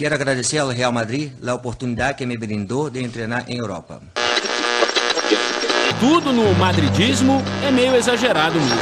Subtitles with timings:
[0.00, 4.00] Quero agradecer ao Real Madrid a oportunidade que me brindou de treinar em Europa.
[6.00, 8.80] Tudo no madridismo é meio exagerado mesmo.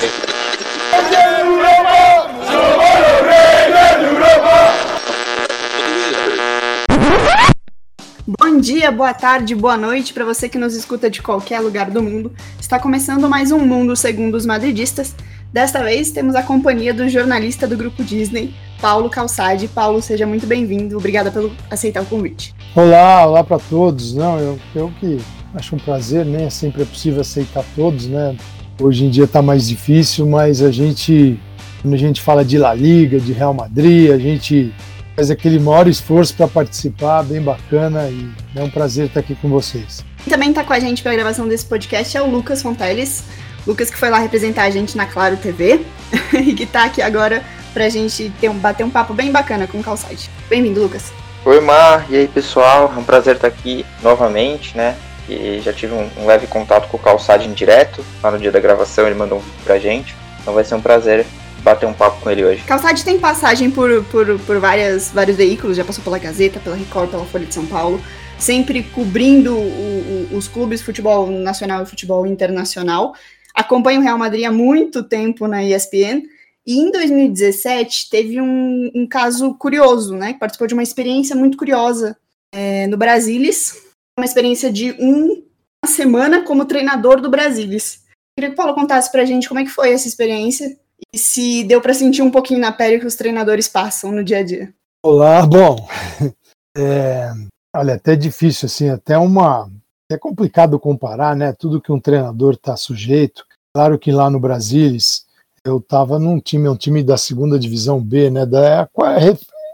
[8.24, 12.00] Bom dia, boa tarde, boa noite para você que nos escuta de qualquer lugar do
[12.00, 12.32] mundo.
[12.60, 15.16] Está começando mais um Mundo Segundo os Madridistas.
[15.52, 19.68] Desta vez temos a companhia do jornalista do grupo Disney, Paulo Calçade.
[19.68, 20.96] Paulo, seja muito bem-vindo.
[20.96, 22.54] Obrigada por aceitar o convite.
[22.74, 24.14] Olá, olá para todos.
[24.14, 25.18] Não, eu, eu que
[25.54, 26.48] acho um prazer, né?
[26.50, 28.36] Sempre é possível aceitar todos, né?
[28.80, 31.38] Hoje em dia está mais difícil, mas a gente,
[31.82, 34.72] quando a gente fala de La Liga, de Real Madrid, a gente
[35.16, 39.48] faz aquele maior esforço para participar, bem bacana e é um prazer estar aqui com
[39.48, 40.04] vocês.
[40.22, 43.24] Quem também está com a gente para a gravação desse podcast é o Lucas Fonteles.
[43.66, 45.80] Lucas que foi lá representar a gente na Claro TV
[46.32, 49.66] e que está aqui agora para a gente ter um, bater um papo bem bacana
[49.66, 50.30] com o Calçade.
[50.48, 51.12] Bem-vindo, Lucas.
[51.44, 52.06] Oi, Mar.
[52.10, 52.92] E aí, pessoal?
[52.94, 54.96] É um prazer estar aqui novamente, né?
[55.28, 58.04] E já tive um, um leve contato com o Calçade em direto.
[58.22, 60.16] Lá no dia da gravação ele mandou um vídeo pra gente.
[60.40, 61.26] Então vai ser um prazer
[61.62, 62.62] bater um papo com ele hoje.
[62.64, 67.10] Calçade tem passagem por, por, por várias, vários veículos, já passou pela Gazeta, pela Record,
[67.10, 68.00] pela Folha de São Paulo,
[68.38, 73.14] sempre cobrindo o, o, os clubes futebol nacional e futebol internacional.
[73.54, 76.22] Acompanha o Real Madrid há muito tempo na ESPN.
[76.68, 80.34] E em 2017 teve um, um caso curioso, né?
[80.34, 82.14] Que participou de uma experiência muito curiosa
[82.52, 83.86] é, no Brasilis,
[84.18, 85.42] uma experiência de um,
[85.82, 88.04] uma semana como treinador do Brasilis.
[88.36, 90.78] Queria que o Paulo contasse pra gente como é que foi essa experiência
[91.10, 94.40] e se deu para sentir um pouquinho na pele que os treinadores passam no dia
[94.40, 94.74] a dia.
[95.02, 95.88] Olá, bom,
[96.76, 97.32] é,
[97.74, 99.70] olha, até difícil assim, até uma,
[100.12, 101.54] é complicado comparar, né?
[101.58, 103.46] Tudo que um treinador está sujeito.
[103.74, 105.26] Claro que lá no Brasilis
[105.68, 108.46] eu estava num time, um time da segunda divisão B, né?
[108.46, 108.88] Da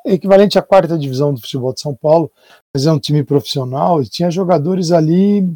[0.07, 2.31] é equivalente à quarta divisão do futebol de São Paulo,
[2.75, 5.49] mas é um time profissional e tinha jogadores ali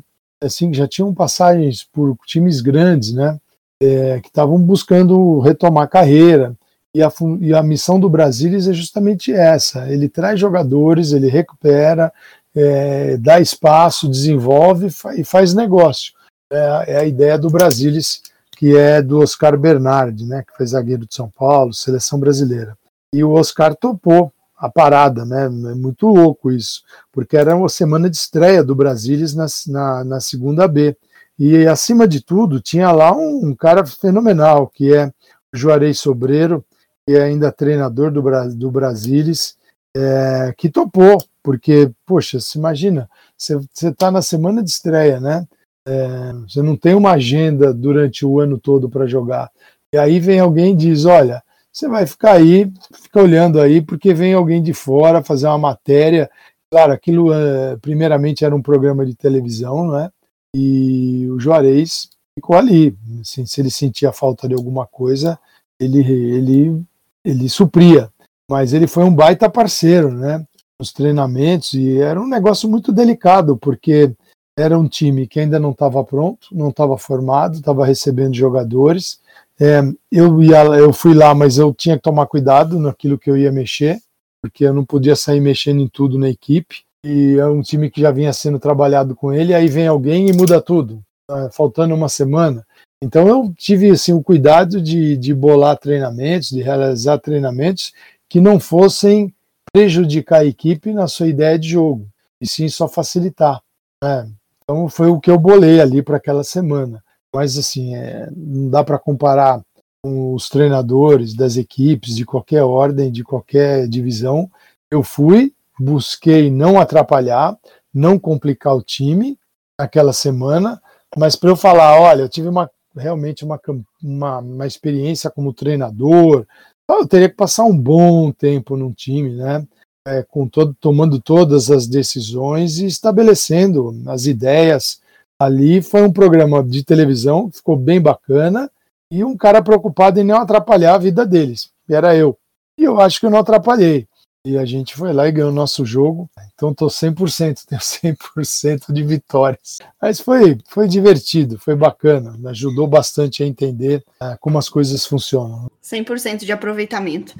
[0.42, 3.38] assim já tinham passagens por times grandes, né?
[3.80, 6.54] é, que estavam buscando retomar carreira.
[6.94, 12.12] E a, e a missão do Brasilis é justamente essa: ele traz jogadores, ele recupera,
[12.54, 16.12] é, dá espaço, desenvolve e faz negócio.
[16.50, 18.22] É, é, a ideia do Brasilis,
[18.58, 22.76] que é do Oscar Bernardi, né, que foi zagueiro de São Paulo, seleção brasileira.
[23.14, 25.44] E o Oscar topou a parada, né?
[25.44, 26.82] É muito louco isso,
[27.12, 30.96] porque era uma semana de estreia do Brasilis na, na, na segunda B.
[31.38, 36.64] E, acima de tudo, tinha lá um, um cara fenomenal, que é o Juarez Sobreiro,
[37.06, 38.20] que é ainda treinador do,
[38.56, 39.56] do Brasilis,
[39.96, 45.46] é, que topou, porque, poxa, se imagina, você está na semana de estreia, né?
[45.86, 49.50] É, você não tem uma agenda durante o ano todo para jogar.
[49.92, 54.12] E aí vem alguém e diz: olha, você vai ficar aí, fica olhando aí, porque
[54.12, 56.30] vem alguém de fora fazer uma matéria.
[56.70, 60.10] Claro, aquilo é, primeiramente era um programa de televisão, não é?
[60.54, 62.96] e o Juarez ficou ali.
[63.20, 65.38] Assim, se ele sentia falta de alguma coisa,
[65.78, 66.82] ele, ele,
[67.24, 68.10] ele supria.
[68.50, 70.44] Mas ele foi um baita parceiro, né?
[70.80, 74.12] Nos treinamentos, e era um negócio muito delicado, porque
[74.58, 79.20] era um time que ainda não estava pronto, não estava formado, estava recebendo jogadores.
[79.60, 79.80] É,
[80.10, 83.52] eu, ia, eu fui lá, mas eu tinha que tomar cuidado naquilo que eu ia
[83.52, 84.00] mexer,
[84.42, 88.00] porque eu não podia sair mexendo em tudo na equipe e é um time que
[88.00, 92.08] já vinha sendo trabalhado com ele, aí vem alguém e muda tudo, tá faltando uma
[92.08, 92.66] semana.
[93.02, 97.92] Então eu tive assim, o cuidado de, de bolar treinamentos, de realizar treinamentos
[98.28, 99.32] que não fossem
[99.72, 102.08] prejudicar a equipe na sua ideia de jogo,
[102.40, 103.62] e sim só facilitar.
[104.02, 104.28] Né?
[104.68, 107.02] Então foi o que eu bolei ali para aquela semana.
[107.34, 109.62] Mas assim, é, não dá para comparar
[110.02, 114.50] com os treinadores das equipes de qualquer ordem, de qualquer divisão.
[114.90, 117.56] Eu fui, busquei não atrapalhar,
[117.94, 119.38] não complicar o time
[119.80, 120.82] naquela semana,
[121.16, 123.58] mas para eu falar, olha, eu tive uma, realmente uma,
[124.02, 126.46] uma, uma experiência como treinador,
[126.90, 129.66] eu teria que passar um bom tempo num time, né?
[130.10, 135.00] É, com todo, tomando todas as decisões e estabelecendo as ideias.
[135.38, 138.70] Ali foi um programa de televisão, ficou bem bacana,
[139.10, 142.36] e um cara preocupado em não atrapalhar a vida deles, era eu.
[142.78, 144.06] E eu acho que eu não atrapalhei.
[144.46, 146.30] E a gente foi lá e ganhou o nosso jogo.
[146.54, 149.78] Então estou 100%, tenho 100% de vitórias.
[150.00, 155.04] Mas foi, foi divertido, foi bacana, me ajudou bastante a entender uh, como as coisas
[155.04, 155.70] funcionam.
[155.82, 157.34] 100% de aproveitamento.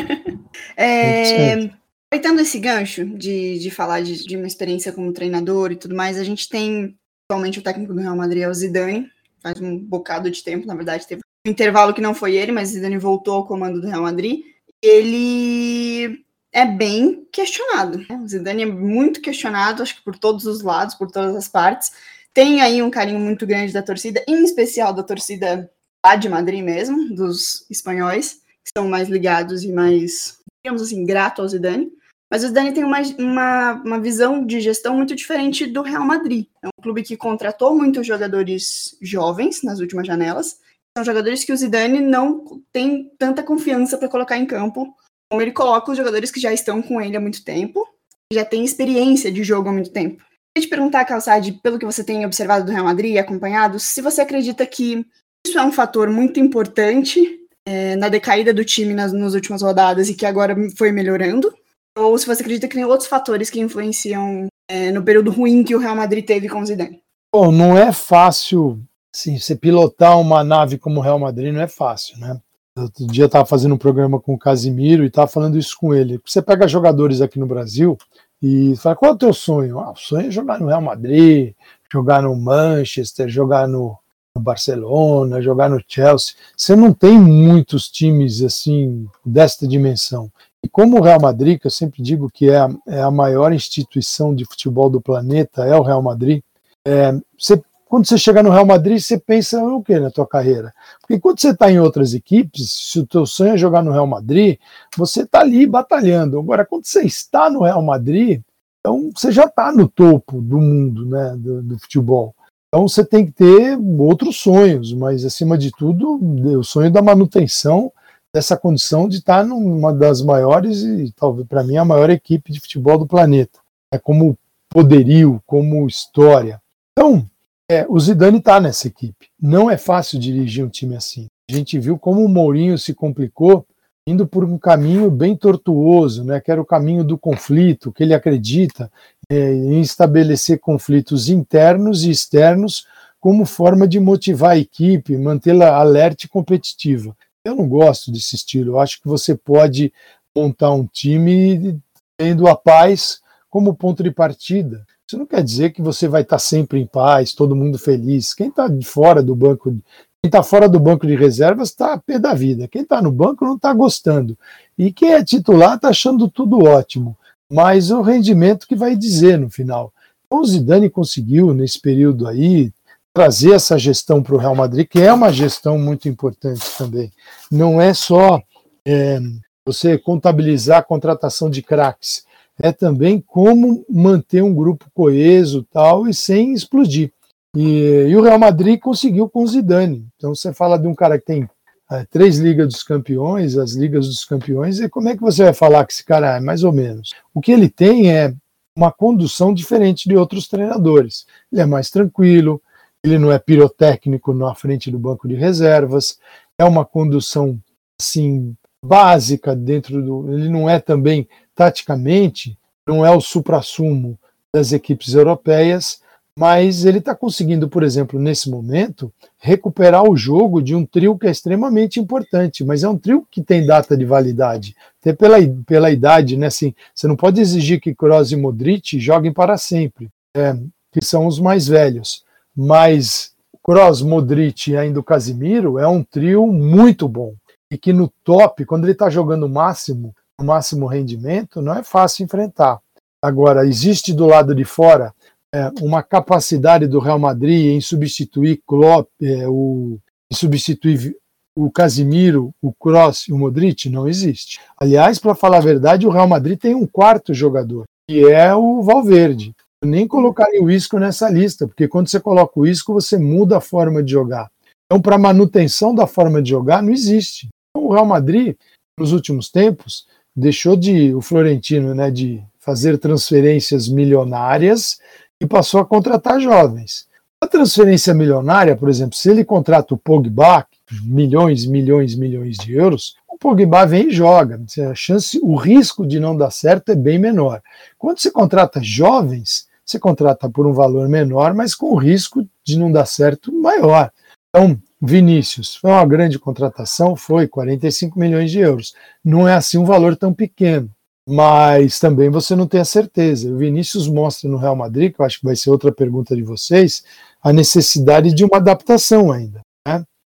[0.76, 1.70] é,
[2.14, 6.16] aproveitando esse gancho de, de falar de, de, uma experiência como treinador e tudo mais,
[6.16, 6.96] a gente tem
[7.28, 9.10] atualmente o técnico do Real Madrid, é o Zidane,
[9.42, 12.68] faz um bocado de tempo, na verdade, teve um intervalo que não foi ele, mas
[12.68, 14.42] Zidane voltou ao comando do Real Madrid.
[14.80, 17.98] Ele é bem questionado.
[17.98, 18.16] Né?
[18.22, 21.90] O Zidane é muito questionado, acho que por todos os lados, por todas as partes.
[22.32, 25.68] Tem aí um carinho muito grande da torcida, em especial da torcida
[26.04, 28.34] lá de Madrid mesmo, dos espanhóis,
[28.64, 31.90] que são mais ligados e mais, digamos assim, grato ao Zidane.
[32.34, 36.46] Mas o Zidane tem uma, uma, uma visão de gestão muito diferente do Real Madrid.
[36.60, 40.58] É um clube que contratou muitos jogadores jovens nas últimas janelas.
[40.98, 44.92] São jogadores que o Zidane não tem tanta confiança para colocar em campo
[45.30, 47.86] como ele coloca os jogadores que já estão com ele há muito tempo,
[48.32, 50.16] já têm experiência de jogo há muito tempo.
[50.16, 54.02] Queria te perguntar, Calçade, pelo que você tem observado do Real Madrid e acompanhado, se
[54.02, 55.06] você acredita que
[55.46, 60.08] isso é um fator muito importante é, na decaída do time nas, nas últimas rodadas
[60.08, 61.54] e que agora foi melhorando,
[61.96, 65.74] ou se você acredita que tem outros fatores que influenciam é, no período ruim que
[65.74, 67.02] o Real Madrid teve com o Zidane.
[67.32, 68.80] Bom, não é fácil,
[69.12, 72.40] sim, você pilotar uma nave como o Real Madrid não é fácil, né?
[72.76, 76.20] Outro dia estava fazendo um programa com o Casimiro e estava falando isso com ele.
[76.26, 77.96] Você pega jogadores aqui no Brasil
[78.42, 79.78] e fala: qual é o teu sonho?
[79.78, 81.54] Ah, o sonho é jogar no Real Madrid,
[81.92, 83.96] jogar no Manchester, jogar no,
[84.34, 86.34] no Barcelona, jogar no Chelsea.
[86.56, 90.28] Você não tem muitos times assim desta dimensão.
[90.64, 93.52] E como o Real Madrid, que eu sempre digo que é a, é a maior
[93.52, 96.42] instituição de futebol do planeta, é o Real Madrid,
[96.86, 100.72] é, você quando você chega no Real Madrid, você pensa no que na tua carreira?
[101.00, 104.06] Porque quando você está em outras equipes, se o teu sonho é jogar no Real
[104.06, 104.58] Madrid,
[104.96, 106.38] você está ali batalhando.
[106.38, 108.40] Agora, quando você está no Real Madrid,
[108.80, 112.34] então você já está no topo do mundo, né, do, do, futebol.
[112.66, 116.18] Então você tem que ter outros sonhos, mas acima de tudo,
[116.58, 117.92] o sonho da manutenção
[118.34, 122.58] dessa condição de estar numa das maiores e talvez para mim a maior equipe de
[122.58, 123.60] futebol do planeta.
[123.92, 124.36] É como
[124.68, 126.60] poderio, como história.
[126.92, 127.24] Então,
[127.70, 129.28] é, o Zidane está nessa equipe.
[129.40, 131.28] Não é fácil dirigir um time assim.
[131.48, 133.64] A gente viu como o Mourinho se complicou
[134.04, 138.12] indo por um caminho bem tortuoso, né, que era o caminho do conflito, que ele
[138.12, 138.90] acredita
[139.30, 142.86] é, em estabelecer conflitos internos e externos
[143.20, 147.16] como forma de motivar a equipe, mantê-la alerta e competitiva.
[147.44, 148.72] Eu não gosto desse estilo.
[148.72, 149.92] Eu acho que você pode
[150.34, 151.78] montar um time
[152.16, 153.20] tendo a paz
[153.50, 154.86] como ponto de partida.
[155.06, 158.32] Isso não quer dizer que você vai estar sempre em paz, todo mundo feliz.
[158.32, 159.82] Quem está fora do banco, quem
[160.24, 162.66] está fora do banco de reservas está pé da vida.
[162.66, 164.38] Quem está no banco não está gostando.
[164.78, 167.16] E quem é titular está achando tudo ótimo.
[167.50, 169.92] Mas o rendimento que vai dizer no final.
[170.26, 172.72] Então o Zidane conseguiu, nesse período aí,
[173.14, 177.12] trazer essa gestão para o Real Madrid, que é uma gestão muito importante também.
[177.50, 178.42] Não é só
[178.84, 179.20] é,
[179.64, 182.24] você contabilizar a contratação de craques
[182.60, 187.12] é também como manter um grupo coeso tal e sem explodir.
[187.56, 190.06] E, e o Real Madrid conseguiu com o Zidane.
[190.16, 191.48] Então você fala de um cara que tem
[191.90, 195.54] é, três ligas dos campeões, as ligas dos campeões, e como é que você vai
[195.54, 197.10] falar que esse cara é mais ou menos?
[197.32, 198.34] O que ele tem é
[198.76, 201.26] uma condução diferente de outros treinadores.
[201.52, 202.60] Ele é mais tranquilo,
[203.04, 206.18] ele não é pirotécnico na frente do banco de reservas,
[206.58, 207.60] é uma condução
[208.00, 210.32] assim básica dentro do.
[210.32, 212.58] Ele não é também taticamente,
[212.88, 214.18] não é o supra-sumo
[214.54, 216.00] das equipes europeias,
[216.38, 221.26] mas ele está conseguindo, por exemplo, nesse momento, recuperar o jogo de um trio que
[221.26, 225.36] é extremamente importante, mas é um trio que tem data de validade, até pela,
[225.66, 226.46] pela idade, né?
[226.46, 230.54] Assim, você não pode exigir que Kroos e Modric joguem para sempre, é,
[230.90, 232.24] que são os mais velhos,
[232.56, 233.32] mas
[233.62, 237.34] Kroos, Modric e ainda o Casimiro é um trio muito bom
[237.70, 241.82] e que no top, quando ele está jogando o máximo, o máximo rendimento, não é
[241.82, 242.78] fácil enfrentar.
[243.22, 245.14] Agora, existe do lado de fora
[245.52, 249.98] é, uma capacidade do Real Madrid em substituir Klopp, é, o,
[250.30, 251.16] em substituir
[251.56, 253.88] o Casimiro, o Kroos e o Modric?
[253.88, 254.60] Não existe.
[254.78, 258.82] Aliás, para falar a verdade, o Real Madrid tem um quarto jogador, que é o
[258.82, 259.54] Valverde.
[259.82, 263.60] Nem colocaria o Isco nessa lista, porque quando você coloca o Isco, você muda a
[263.60, 264.50] forma de jogar.
[264.86, 267.48] Então, para manutenção da forma de jogar, não existe.
[267.70, 268.56] Então, o Real Madrid,
[268.98, 274.98] nos últimos tempos, deixou de o Florentino, né, de fazer transferências milionárias
[275.40, 277.06] e passou a contratar jovens.
[277.42, 280.66] A transferência milionária, por exemplo, se ele contrata o Pogba,
[281.02, 284.60] milhões, milhões, milhões de euros, o Pogba vem e joga.
[284.90, 287.62] A chance, o risco de não dar certo é bem menor.
[287.98, 292.78] Quando você contrata jovens, você contrata por um valor menor, mas com o risco de
[292.78, 294.10] não dar certo maior.
[294.48, 298.94] Então, Vinícius, foi uma grande contratação, foi 45 milhões de euros.
[299.22, 300.88] Não é assim um valor tão pequeno,
[301.28, 303.52] mas também você não tem a certeza.
[303.52, 306.42] O Vinícius mostra no Real Madrid, que eu acho que vai ser outra pergunta de
[306.42, 307.02] vocês,
[307.42, 309.63] a necessidade de uma adaptação ainda.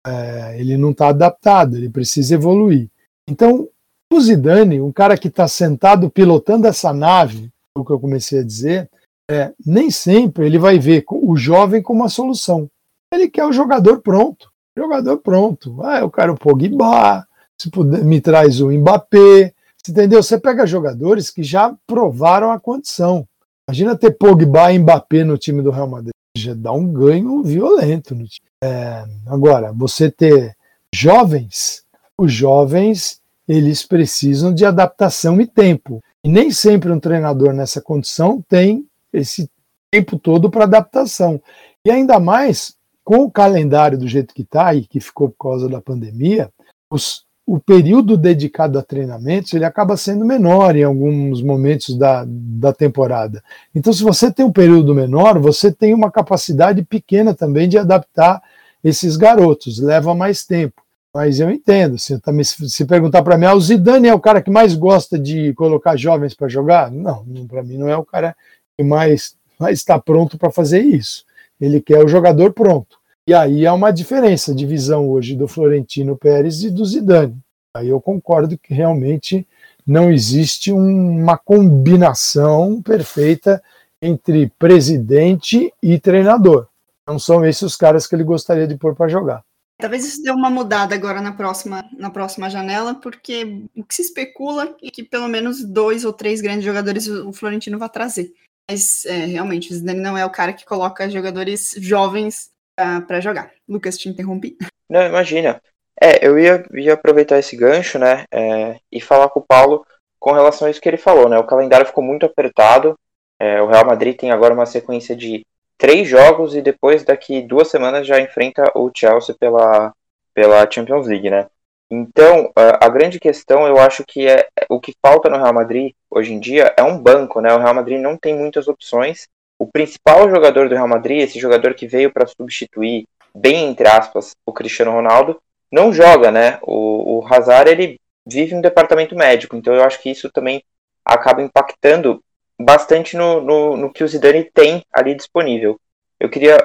[0.06, 2.88] É, ele não está adaptado, ele precisa evoluir.
[3.28, 3.68] Então,
[4.12, 8.44] O Zidane, um cara que está sentado pilotando essa nave, o que eu comecei a
[8.44, 8.88] dizer,
[9.28, 12.70] é, nem sempre ele vai ver o jovem como uma solução.
[13.12, 14.52] Ele quer o jogador pronto.
[14.76, 15.82] Jogador pronto.
[15.82, 17.26] Ah, eu quero o Pogba,
[17.60, 19.52] se puder, me traz o Mbappé.
[19.88, 20.22] Entendeu?
[20.22, 23.26] Você pega jogadores que já provaram a condição.
[23.68, 26.13] Imagina ter Pogba e Mbappé no time do Real Madrid.
[26.36, 28.48] Já dá um ganho violento no time.
[28.62, 30.56] É, agora, você ter
[30.92, 31.84] jovens,
[32.18, 36.02] os jovens eles precisam de adaptação e tempo.
[36.22, 39.50] E nem sempre um treinador nessa condição tem esse
[39.90, 41.40] tempo todo para adaptação.
[41.84, 42.74] E ainda mais
[43.04, 46.50] com o calendário do jeito que está e que ficou por causa da pandemia,
[46.90, 52.72] os, o período dedicado a treinamentos ele acaba sendo menor em alguns momentos da, da
[52.72, 53.42] temporada.
[53.74, 58.42] Então, se você tem um período menor, você tem uma capacidade pequena também de adaptar
[58.82, 60.82] esses garotos, leva mais tempo.
[61.12, 62.20] Mas eu entendo, se,
[62.68, 65.96] se perguntar para mim, ah, o Zidane é o cara que mais gosta de colocar
[65.96, 66.90] jovens para jogar?
[66.90, 68.34] Não, para mim não é o cara
[68.76, 69.36] que mais
[69.68, 71.24] está pronto para fazer isso.
[71.60, 72.98] Ele quer o jogador pronto.
[73.26, 77.38] E aí há uma diferença de visão hoje do Florentino Pérez e do Zidane.
[77.74, 79.46] Aí eu concordo que realmente
[79.86, 83.62] não existe uma combinação perfeita
[84.00, 86.68] entre presidente e treinador.
[87.08, 89.42] Não são esses os caras que ele gostaria de pôr para jogar.
[89.80, 94.02] Talvez isso dê uma mudada agora na próxima, na próxima janela, porque o que se
[94.02, 98.32] especula é que pelo menos dois ou três grandes jogadores o Florentino vai trazer.
[98.70, 103.50] Mas é, realmente, o Zidane não é o cara que coloca jogadores jovens para jogar.
[103.68, 104.56] Lucas, te interrompi.
[104.88, 105.60] Não, imagina.
[106.00, 109.86] É, eu ia, ia aproveitar esse gancho, né, é, e falar com o Paulo
[110.18, 112.98] com relação a isso que ele falou, né, o calendário ficou muito apertado,
[113.38, 115.46] é, o Real Madrid tem agora uma sequência de
[115.78, 119.92] três jogos e depois daqui duas semanas já enfrenta o Chelsea pela,
[120.32, 121.46] pela Champions League, né.
[121.90, 126.32] Então, a grande questão, eu acho que é o que falta no Real Madrid hoje
[126.32, 127.52] em dia é um banco, né?
[127.54, 131.74] O Real Madrid não tem muitas opções o principal jogador do Real Madrid, esse jogador
[131.74, 136.58] que veio para substituir, bem entre aspas, o Cristiano Ronaldo, não joga, né?
[136.62, 140.62] O, o Hazard, ele vive no departamento médico, então eu acho que isso também
[141.04, 142.22] acaba impactando
[142.58, 145.78] bastante no, no, no que o Zidane tem ali disponível.
[146.18, 146.56] Eu queria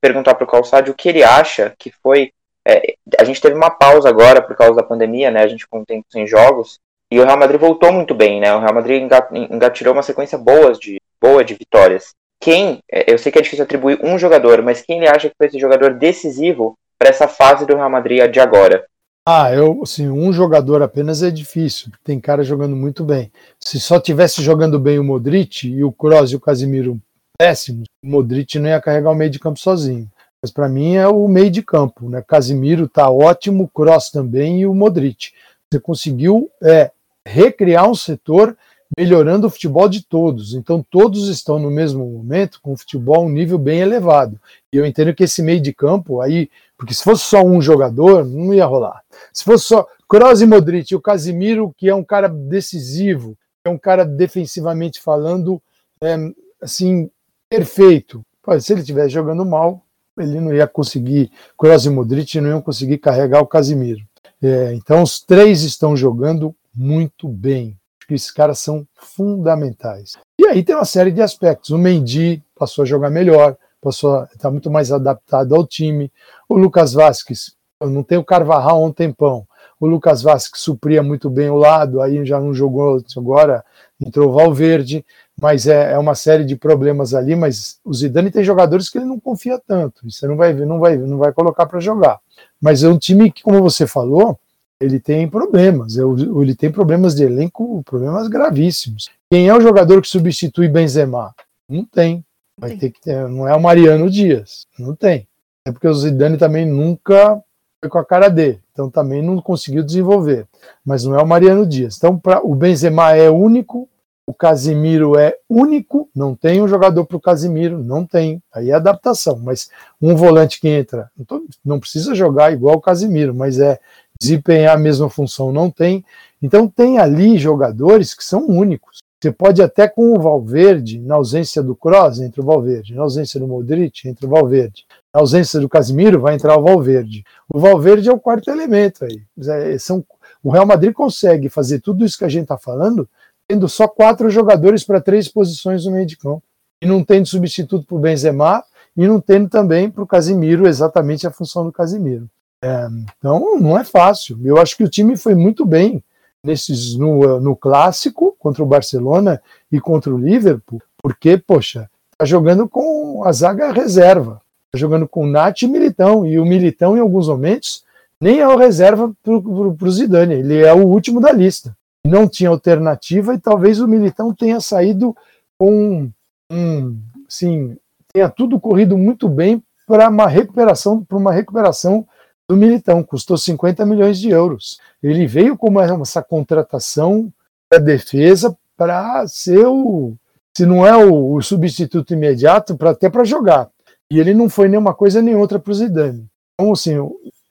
[0.00, 2.32] perguntar para o Calçade o que ele acha que foi.
[2.66, 5.42] É, a gente teve uma pausa agora por causa da pandemia, né?
[5.42, 6.78] A gente com tempo sem jogos.
[7.10, 8.54] E o Real Madrid voltou muito bem, né?
[8.54, 9.02] O Real Madrid
[9.50, 13.64] engatilhou uma sequência boa de, boa de vitórias quem, é, eu sei que é difícil
[13.64, 17.66] atribuir um jogador, mas quem ele acha que foi esse jogador decisivo para essa fase
[17.66, 18.84] do Real Madrid de agora?
[19.26, 23.30] Ah, eu, assim, um jogador apenas é difícil, tem cara jogando muito bem.
[23.60, 26.98] Se só tivesse jogando bem o Modric e o Kroos e o Casimiro
[27.38, 30.10] péssimos, o Modric não ia carregar o meio de campo sozinho.
[30.40, 32.22] Mas para mim é o meio de campo, né?
[32.26, 35.32] Casimiro tá ótimo, Kroos também e o Modric.
[35.70, 36.90] Você conseguiu é,
[37.26, 38.56] recriar um setor
[38.96, 40.54] melhorando o futebol de todos.
[40.54, 44.40] Então, todos estão no mesmo momento com o futebol um nível bem elevado.
[44.72, 48.24] E eu entendo que esse meio de campo aí, porque se fosse só um jogador,
[48.24, 49.02] não ia rolar.
[49.32, 53.78] Se fosse só Kroos e Modric, o Casimiro, que é um cara decisivo, é um
[53.78, 55.60] cara defensivamente falando,
[56.00, 56.16] é,
[56.62, 57.10] assim,
[57.50, 58.24] perfeito.
[58.42, 59.82] Pô, se ele estivesse jogando mal,
[60.18, 64.00] ele não ia conseguir, Kroos e Modric não iam conseguir carregar o Casimiro.
[64.42, 67.76] É, então, os três estão jogando muito bem
[68.08, 70.14] que esses caras são fundamentais.
[70.40, 71.70] E aí tem uma série de aspectos.
[71.70, 76.10] O Mendy passou a jogar melhor, passou a estar tá muito mais adaptado ao time.
[76.48, 79.46] O Lucas Vasquez, não tem o Carvajal há um tempão.
[79.78, 83.64] O Lucas Vasquez supria muito bem o lado, aí já não jogou agora,
[84.00, 85.04] entrou o Valverde,
[85.40, 89.04] mas é, é, uma série de problemas ali, mas o Zidane tem jogadores que ele
[89.04, 92.18] não confia tanto, você não vai ver, não vai, não vai colocar para jogar.
[92.60, 94.36] Mas é um time que, como você falou,
[94.80, 99.10] ele tem problemas, ele tem problemas de elenco, problemas gravíssimos.
[99.30, 101.34] Quem é o jogador que substitui Benzema?
[101.68, 102.24] Não tem.
[102.58, 105.26] Vai ter que ter, não é o Mariano Dias, não tem.
[105.64, 107.42] É porque o Zidane também nunca
[107.80, 110.46] foi com a cara dele, então também não conseguiu desenvolver.
[110.84, 111.96] Mas não é o Mariano Dias.
[111.96, 113.88] Então pra, o Benzema é único,
[114.26, 118.42] o Casimiro é único, não tem um jogador para o Casimiro, não tem.
[118.52, 119.70] Aí é adaptação, mas
[120.02, 123.78] um volante que entra, não, não precisa jogar igual o Casimiro, mas é
[124.20, 126.04] desempenhar a mesma função, não tem.
[126.42, 128.98] Então tem ali jogadores que são únicos.
[129.20, 133.40] Você pode até com o Valverde, na ausência do Kroos, entre o Valverde, na ausência
[133.40, 137.24] do Modric, entre o Valverde, na ausência do Casimiro, vai entrar o Valverde.
[137.52, 139.20] O Valverde é o quarto elemento aí.
[139.48, 140.04] É, são,
[140.40, 143.08] o Real Madrid consegue fazer tudo isso que a gente está falando,
[143.48, 146.42] tendo só quatro jogadores para três posições no meio de campo.
[146.80, 148.62] E não tendo substituto para o Benzema,
[148.96, 152.30] e não tendo também para o Casimiro exatamente a função do Casimiro.
[152.62, 152.88] É,
[153.18, 154.38] então não é fácil.
[154.44, 156.02] Eu acho que o time foi muito bem
[156.42, 162.68] nesses no, no clássico contra o Barcelona e contra o Liverpool, porque, poxa, tá jogando
[162.68, 167.28] com a zaga reserva, tá jogando com Nath e Militão, e o Militão, em alguns
[167.28, 167.84] momentos,
[168.20, 171.76] nem é o reserva para o Zidane, ele é o último da lista.
[172.04, 175.14] Não tinha alternativa e talvez o Militão tenha saído
[175.58, 176.10] com
[176.50, 176.98] um,
[177.28, 177.76] sim,
[178.12, 182.06] tenha tudo corrido muito bem para uma recuperação, para uma recuperação
[182.48, 184.78] do Militão, custou 50 milhões de euros.
[185.02, 187.32] Ele veio com essa contratação
[187.70, 190.14] da defesa para ser o,
[190.56, 193.68] se não é o, o substituto imediato, para até para jogar.
[194.10, 196.26] E ele não foi nenhuma coisa nem outra para o Zidane.
[196.54, 196.96] Então, assim,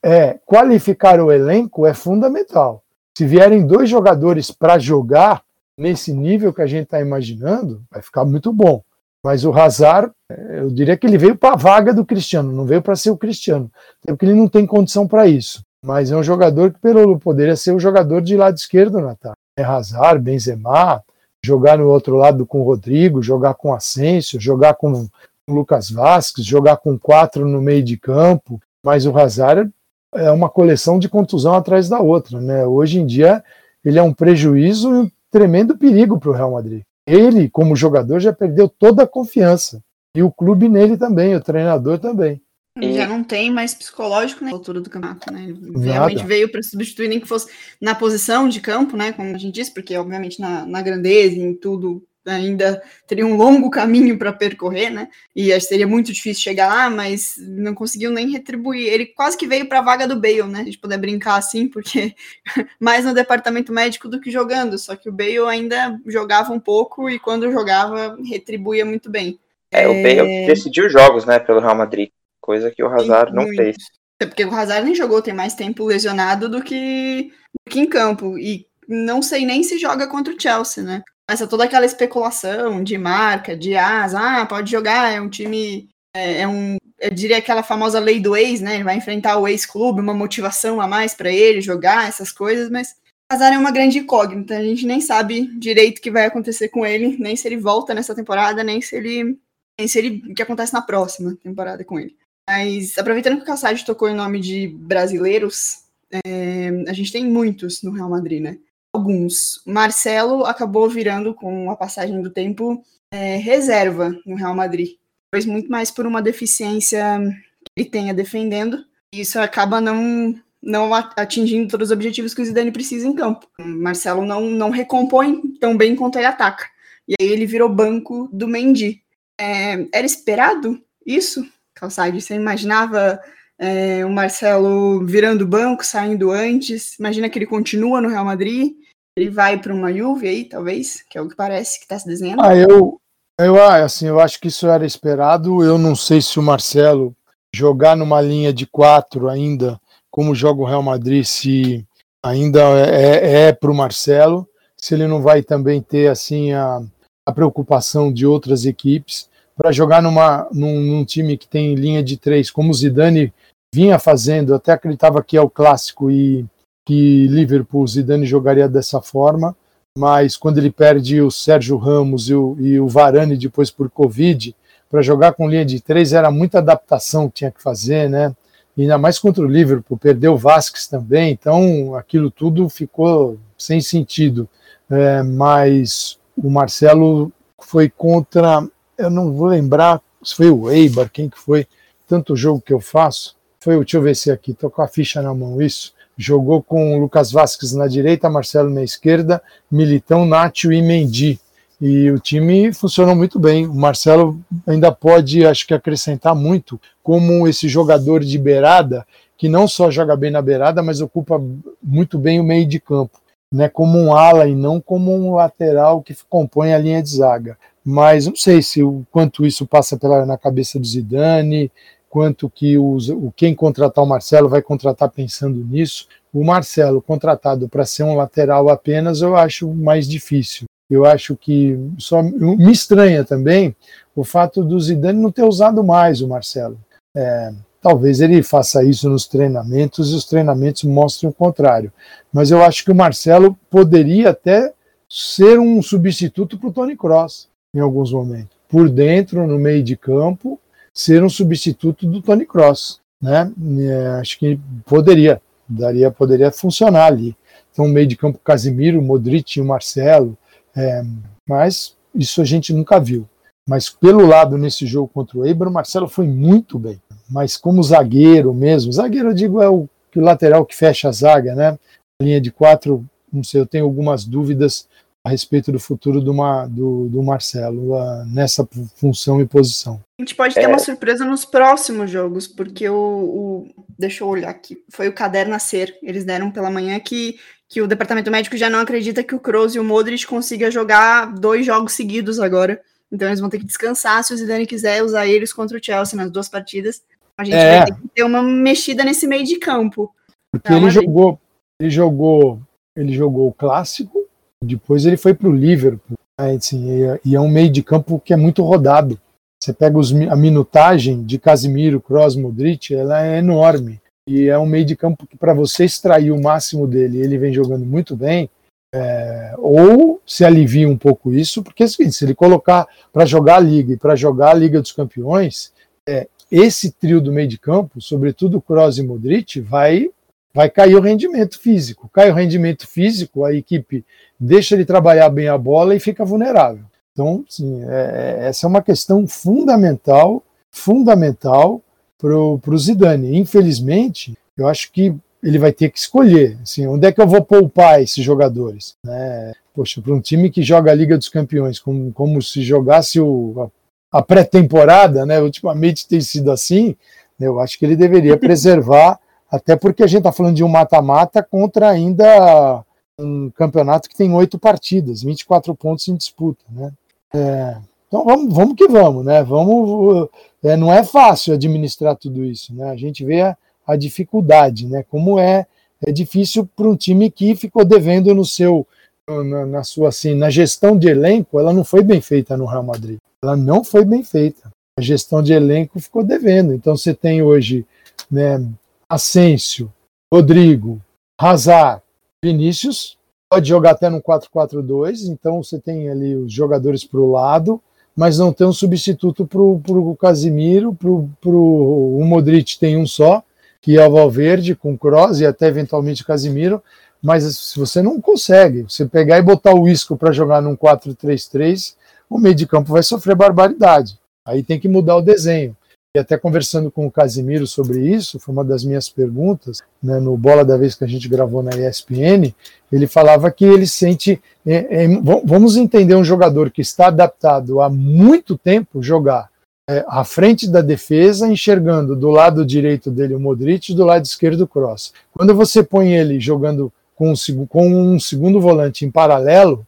[0.04, 2.84] é, qualificar o elenco é fundamental.
[3.16, 5.44] Se vierem dois jogadores para jogar
[5.78, 8.82] nesse nível que a gente está imaginando, vai ficar muito bom.
[9.28, 12.64] Mas o Hazard, é, eu diria que ele veio para a vaga do Cristiano, não
[12.64, 13.70] veio para ser o Cristiano,
[14.06, 15.62] porque ele não tem condição para isso.
[15.84, 19.34] Mas é um jogador que pelo poderia ser o jogador de lado esquerdo tá?
[19.60, 21.04] É Hazard, Benzema,
[21.44, 26.48] jogar no outro lado com o Rodrigo, jogar com Asensio, jogar com o Lucas Vasquez,
[26.48, 28.62] jogar com quatro no meio de campo.
[28.82, 29.70] Mas o Hazard
[30.16, 32.66] é uma coleção de contusão atrás da outra, né?
[32.66, 33.44] Hoje em dia
[33.84, 38.20] ele é um prejuízo e um tremendo perigo para o Real Madrid ele, como jogador,
[38.20, 39.82] já perdeu toda a confiança.
[40.14, 42.42] E o clube nele também, o treinador também.
[42.80, 45.46] Já não tem mais psicológico na né, altura do campeonato, né?
[45.46, 49.12] Ele realmente veio para substituir, nem que fosse na posição de campo, né?
[49.14, 52.04] Como a gente disse, porque obviamente na, na grandeza, em tudo,
[52.36, 55.08] ainda teria um longo caminho para percorrer, né?
[55.36, 58.88] E seria muito difícil chegar lá, mas não conseguiu nem retribuir.
[58.88, 60.62] Ele quase que veio para a vaga do Bale, né?
[60.62, 62.14] A gente poder brincar assim, porque
[62.80, 64.78] mais no departamento médico do que jogando.
[64.78, 69.40] Só que o Bale ainda jogava um pouco e quando jogava retribuía muito bem.
[69.72, 69.88] É, é...
[69.88, 73.76] o Bale decidiu jogos, né, pelo Real Madrid, coisa que o Hazard não fez.
[74.20, 77.86] É porque o Hazard nem jogou, tem mais tempo lesionado do que, do que em
[77.86, 78.38] campo.
[78.38, 81.04] E não sei nem se joga contra o Chelsea, né?
[81.30, 86.42] Essa toda aquela especulação de marca, de asa, ah, pode jogar, é um time, é,
[86.42, 88.76] é um, eu diria aquela famosa lei do ex, né?
[88.76, 92.96] Ele vai enfrentar o ex-clube, uma motivação a mais para ele jogar, essas coisas, mas
[93.30, 96.86] Hazard é uma grande incógnita, a gente nem sabe direito o que vai acontecer com
[96.86, 99.38] ele, nem se ele volta nessa temporada, nem se ele,
[99.78, 102.16] nem se ele, o que acontece na próxima temporada com ele.
[102.50, 105.84] Mas aproveitando que o Cassade tocou em nome de brasileiros,
[106.26, 108.58] é, a gente tem muitos no Real Madrid, né?
[108.94, 109.62] Alguns.
[109.66, 114.96] Marcelo acabou virando, com a passagem do tempo, é, reserva no Real Madrid.
[115.32, 117.20] Talvez muito mais por uma deficiência
[117.64, 118.84] que ele tenha defendendo.
[119.14, 123.48] E isso acaba não, não atingindo todos os objetivos que o Zidane precisa em campo.
[123.60, 126.66] Marcelo não, não recompõe tão bem quanto ele ataca.
[127.08, 129.02] E aí ele virou banco do Mendy.
[129.40, 132.20] É, era esperado isso, Calçade?
[132.20, 133.22] Você imaginava
[133.60, 136.98] é, o Marcelo virando banco, saindo antes?
[137.00, 138.74] Imagina que ele continua no Real Madrid?
[139.18, 142.06] Ele vai para uma Juve aí, talvez, que é o que parece que está se
[142.06, 142.42] desenhando.
[142.42, 143.02] Ah, eu,
[143.40, 145.64] eu, ah, assim, eu acho que isso era esperado.
[145.64, 147.16] Eu não sei se o Marcelo
[147.54, 149.80] jogar numa linha de quatro ainda,
[150.12, 151.84] como joga o Real Madrid, se
[152.24, 156.82] ainda é, é, é para o Marcelo, se ele não vai também ter assim a,
[157.26, 162.16] a preocupação de outras equipes para jogar numa, num, num, time que tem linha de
[162.16, 163.34] três, como o Zidane
[163.78, 166.44] vinha fazendo, até acreditava que é o clássico e
[166.84, 169.56] que Liverpool Zidane jogaria dessa forma,
[169.96, 174.56] mas quando ele perde o Sérgio Ramos e o, e o Varane depois por Covid,
[174.90, 178.36] para jogar com linha de três era muita adaptação que tinha que fazer, né?
[178.76, 183.80] E ainda mais contra o Liverpool, perdeu o Vasquez também, então aquilo tudo ficou sem
[183.80, 184.50] sentido.
[184.90, 191.30] É, mas o Marcelo foi contra, eu não vou lembrar se foi o Eibar, quem
[191.30, 191.68] que foi,
[192.08, 195.22] tanto jogo que eu faço, foi, deixa eu ver se aqui, tô com a ficha
[195.22, 199.42] na mão, isso, jogou com Lucas Vasquez na direita, Marcelo na esquerda,
[199.72, 201.40] Militão, Nátio e Mendy.
[201.80, 203.68] E o time funcionou muito bem.
[203.68, 209.06] O Marcelo ainda pode, acho que, acrescentar muito como esse jogador de beirada,
[209.38, 211.40] que não só joga bem na beirada, mas ocupa
[211.82, 213.20] muito bem o meio de campo,
[213.54, 213.70] né?
[213.70, 217.56] como um ala e não como um lateral que compõe a linha de zaga.
[217.86, 221.72] Mas não sei se o quanto isso passa pela, na cabeça do Zidane,
[222.18, 226.08] quanto que o quem contratar o Marcelo vai contratar pensando nisso.
[226.34, 230.66] O Marcelo contratado para ser um lateral apenas, eu acho mais difícil.
[230.90, 233.76] Eu acho que só me estranha também
[234.16, 236.80] o fato do Zidane não ter usado mais o Marcelo.
[237.16, 241.94] É, talvez ele faça isso nos treinamentos e os treinamentos mostrem o contrário.
[242.34, 244.74] Mas eu acho que o Marcelo poderia até
[245.08, 248.58] ser um substituto para o Tony Cross em alguns momentos.
[248.68, 250.60] Por dentro, no meio de campo,
[250.98, 253.54] ser um substituto do Tony Cross, né?
[253.82, 257.38] É, acho que poderia, daria, poderia funcionar ali.
[257.72, 260.36] Então, meio de campo, Casimiro, Modric e o Marcelo.
[260.76, 261.04] É,
[261.48, 263.30] mas isso a gente nunca viu.
[263.70, 267.00] Mas pelo lado nesse jogo contra o Eibar, o Marcelo foi muito bem.
[267.30, 271.54] Mas como zagueiro mesmo, zagueiro eu digo é o, o lateral que fecha a zaga,
[271.54, 271.78] né?
[272.20, 274.88] Linha de quatro, não sei, eu tenho algumas dúvidas
[275.28, 276.34] a respeito do futuro do,
[276.70, 280.02] do, do Marcelo uh, nessa função e posição.
[280.18, 280.68] A gente pode ter é...
[280.68, 283.68] uma surpresa nos próximos jogos, porque o, o,
[284.00, 284.82] Deixa eu olhar aqui.
[284.90, 285.98] Foi o Caderno a Ser.
[286.02, 287.38] Eles deram pela manhã que,
[287.68, 291.34] que o departamento médico já não acredita que o Kroos e o Modric consigam jogar
[291.34, 292.82] dois jogos seguidos agora.
[293.12, 296.18] Então eles vão ter que descansar se o Zidane quiser usar eles contra o Chelsea
[296.18, 297.02] nas duas partidas.
[297.38, 297.78] A gente é.
[297.78, 300.14] vai ter que ter uma mexida nesse meio de campo.
[300.52, 301.40] Porque ele jogou,
[301.80, 302.62] ele jogou,
[302.96, 304.27] ele jogou o clássico
[304.64, 306.18] depois ele foi para o Liverpool.
[306.40, 306.86] Né, assim,
[307.24, 309.20] e é um meio de campo que é muito rodado.
[309.62, 314.00] Você pega os, a minutagem de Casimiro, Kroos, Modric, ela é enorme.
[314.28, 317.54] E é um meio de campo que, para você extrair o máximo dele, ele vem
[317.54, 318.50] jogando muito bem,
[318.94, 323.56] é, ou se alivia um pouco isso, porque é seguinte, se ele colocar para jogar
[323.56, 325.72] a Liga e para jogar a Liga dos Campeões,
[326.08, 330.10] é, esse trio do meio de campo, sobretudo Kroos e Modric, vai
[330.54, 332.10] vai cair o rendimento físico.
[332.12, 334.04] Cai o rendimento físico, a equipe
[334.40, 336.84] deixa ele trabalhar bem a bola e fica vulnerável.
[337.12, 341.82] Então, sim, é, é essa é uma questão fundamental, fundamental
[342.18, 343.38] para o Zidane.
[343.38, 347.44] Infelizmente, eu acho que ele vai ter que escolher, assim, onde é que eu vou
[347.44, 348.96] poupar esses jogadores?
[349.04, 349.54] Né?
[349.74, 353.72] Poxa, para um time que joga a Liga dos Campeões, como, como se jogasse o,
[354.12, 355.40] a, a pré-temporada, né?
[355.40, 356.96] ultimamente tem sido assim,
[357.40, 359.20] eu acho que ele deveria preservar
[359.50, 362.84] até porque a gente está falando de um mata-mata contra ainda
[363.20, 366.92] um campeonato que tem oito partidas, 24 pontos em disputa, né?
[367.34, 367.78] É,
[368.08, 369.44] então vamos, vamos que vamos, né?
[369.44, 370.30] Vamos,
[370.64, 372.90] é, não é fácil administrar tudo isso, né?
[372.90, 375.04] A gente vê a, a dificuldade, né?
[375.10, 375.66] Como é,
[376.06, 378.86] é difícil para um time que ficou devendo no seu,
[379.28, 382.84] na, na, sua assim, na gestão de elenco, ela não foi bem feita no Real
[382.84, 383.18] Madrid.
[383.44, 384.72] Ela não foi bem feita.
[384.98, 386.74] A gestão de elenco ficou devendo.
[386.74, 387.86] Então você tem hoje,
[388.32, 388.64] né?
[389.10, 389.92] Asensio,
[390.34, 391.02] Rodrigo,
[391.40, 392.02] Hazard,
[392.44, 393.18] Vinícius,
[393.50, 397.82] pode jogar até no 4-4-2, então você tem ali os jogadores para o lado,
[398.16, 403.44] mas não tem um substituto para o Casimiro, para o Modric tem um só,
[403.82, 406.82] que é o Valverde, com Kroos e até eventualmente Casimiro,
[407.24, 411.96] mas se você não consegue, você pegar e botar o Isco para jogar num 4-3-3,
[412.30, 414.20] o meio de campo vai sofrer barbaridade.
[414.46, 415.76] Aí tem que mudar o desenho
[416.16, 420.38] e até conversando com o Casimiro sobre isso, foi uma das minhas perguntas, né, no
[420.38, 422.54] Bola da Vez que a gente gravou na ESPN,
[422.92, 424.42] ele falava que ele sente.
[424.66, 425.08] É, é,
[425.44, 429.50] vamos entender um jogador que está adaptado há muito tempo jogar
[429.90, 434.26] é, à frente da defesa, enxergando do lado direito dele o Modric e do lado
[434.26, 435.14] esquerdo o Cross.
[435.34, 439.87] Quando você põe ele jogando com um, com um segundo volante em paralelo,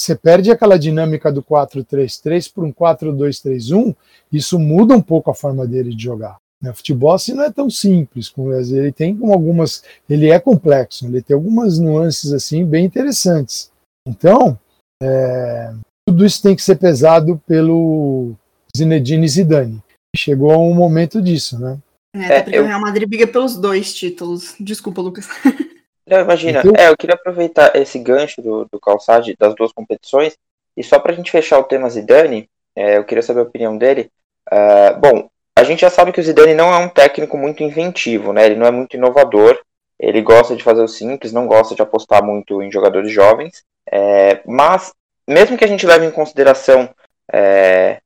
[0.00, 3.94] você perde aquela dinâmica do 4-3-3 para um 4-2-3-1,
[4.32, 6.36] isso muda um pouco a forma dele de jogar.
[6.62, 6.70] Né?
[6.70, 8.32] O futebol assim não é tão simples,
[8.70, 13.70] ele tem algumas, ele é complexo, ele tem algumas nuances assim bem interessantes.
[14.06, 14.58] Então,
[15.02, 15.72] é,
[16.08, 18.34] tudo isso tem que ser pesado pelo
[18.76, 19.82] Zinedine Zidane.
[20.16, 21.78] Chegou um momento disso, né?
[22.14, 22.64] É, porque eu...
[22.64, 24.54] o Real Madrid briga pelos dois títulos.
[24.58, 25.28] Desculpa, Lucas.
[26.08, 26.60] Não, imagina.
[26.60, 26.72] Então...
[26.76, 30.36] É, eu queria aproveitar esse gancho do, do calçado das duas competições.
[30.76, 33.76] E só para a gente fechar o tema Zidane, é, eu queria saber a opinião
[33.76, 34.10] dele.
[34.50, 38.32] Uh, bom, a gente já sabe que o Zidane não é um técnico muito inventivo,
[38.32, 38.46] né?
[38.46, 39.60] Ele não é muito inovador.
[39.98, 43.64] Ele gosta de fazer o simples, não gosta de apostar muito em jogadores jovens.
[43.90, 44.92] É, mas,
[45.26, 46.88] mesmo que a gente leve em consideração
[47.32, 48.00] é,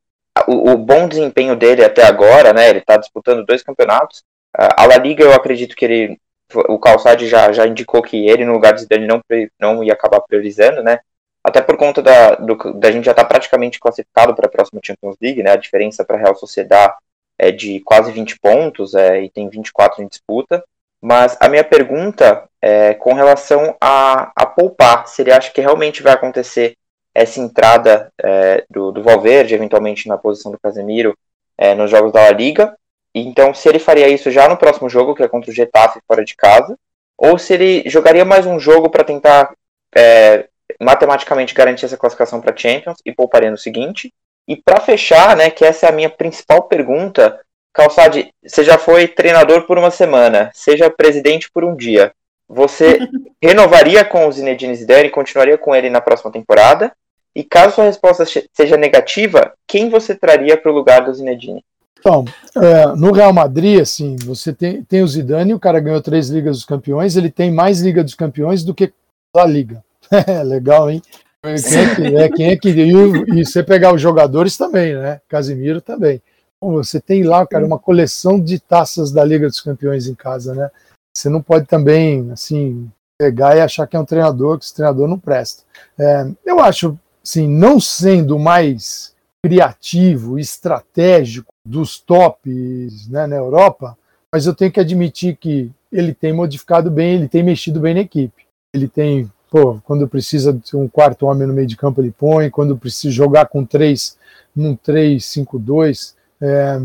[0.48, 2.70] o, o, bom desempenho dele até agora, né?
[2.70, 4.24] Ele está disputando dois campeonatos.
[4.54, 6.18] A La Liga, eu acredito que ele
[6.54, 9.20] o Calçade já, já indicou que ele, no lugar de Zidane, não,
[9.58, 11.00] não ia acabar priorizando, né?
[11.44, 14.80] Até por conta da, do, da gente já estar tá praticamente classificado para a próxima
[14.82, 15.52] Champions League, né?
[15.52, 16.94] A diferença para a Real Sociedade
[17.38, 20.62] é de quase 20 pontos é, e tem 24 em disputa.
[21.00, 26.00] Mas a minha pergunta é com relação a, a poupar, se ele acha que realmente
[26.00, 26.76] vai acontecer
[27.12, 31.18] essa entrada é, do, do Valverde, eventualmente na posição do Casemiro,
[31.58, 32.76] é, nos jogos da La Liga,
[33.20, 36.24] então, se ele faria isso já no próximo jogo, que é contra o Getafe fora
[36.24, 36.78] de casa,
[37.18, 39.54] ou se ele jogaria mais um jogo para tentar
[39.94, 40.48] é,
[40.80, 44.12] matematicamente garantir essa classificação para Champions e pouparia no seguinte.
[44.48, 47.38] E para fechar, né, que essa é a minha principal pergunta,
[47.72, 52.12] Calçade, você já foi treinador por uma semana, seja presidente por um dia.
[52.46, 52.98] Você
[53.42, 56.92] renovaria com o Zinedine Zidane e continuaria com ele na próxima temporada?
[57.34, 61.64] E caso sua resposta seja negativa, quem você traria para o lugar do Zinedine?
[62.02, 62.24] Então,
[62.56, 66.56] é, no Real Madrid, assim, você tem, tem o Zidane, o cara ganhou três Ligas
[66.56, 68.92] dos Campeões, ele tem mais Liga dos Campeões do que
[69.34, 69.82] a Liga.
[70.26, 71.00] É legal, hein?
[71.42, 75.20] Quem é que, é, quem é que e, e você pegar os jogadores também, né?
[75.26, 76.20] Casimiro também.
[76.60, 80.70] Você tem lá, cara, uma coleção de taças da Liga dos Campeões em casa, né?
[81.16, 85.08] Você não pode também, assim, pegar e achar que é um treinador, que esse treinador
[85.08, 85.62] não presta.
[85.98, 93.96] É, eu acho, assim, não sendo mais criativo, estratégico dos tops né, na Europa,
[94.32, 98.00] mas eu tenho que admitir que ele tem modificado bem, ele tem mexido bem na
[98.00, 98.46] equipe.
[98.74, 102.48] Ele tem, pô, quando precisa de um quarto homem no meio de campo, ele põe,
[102.48, 104.16] quando precisa jogar com três,
[104.56, 106.78] num 3-5-2, é,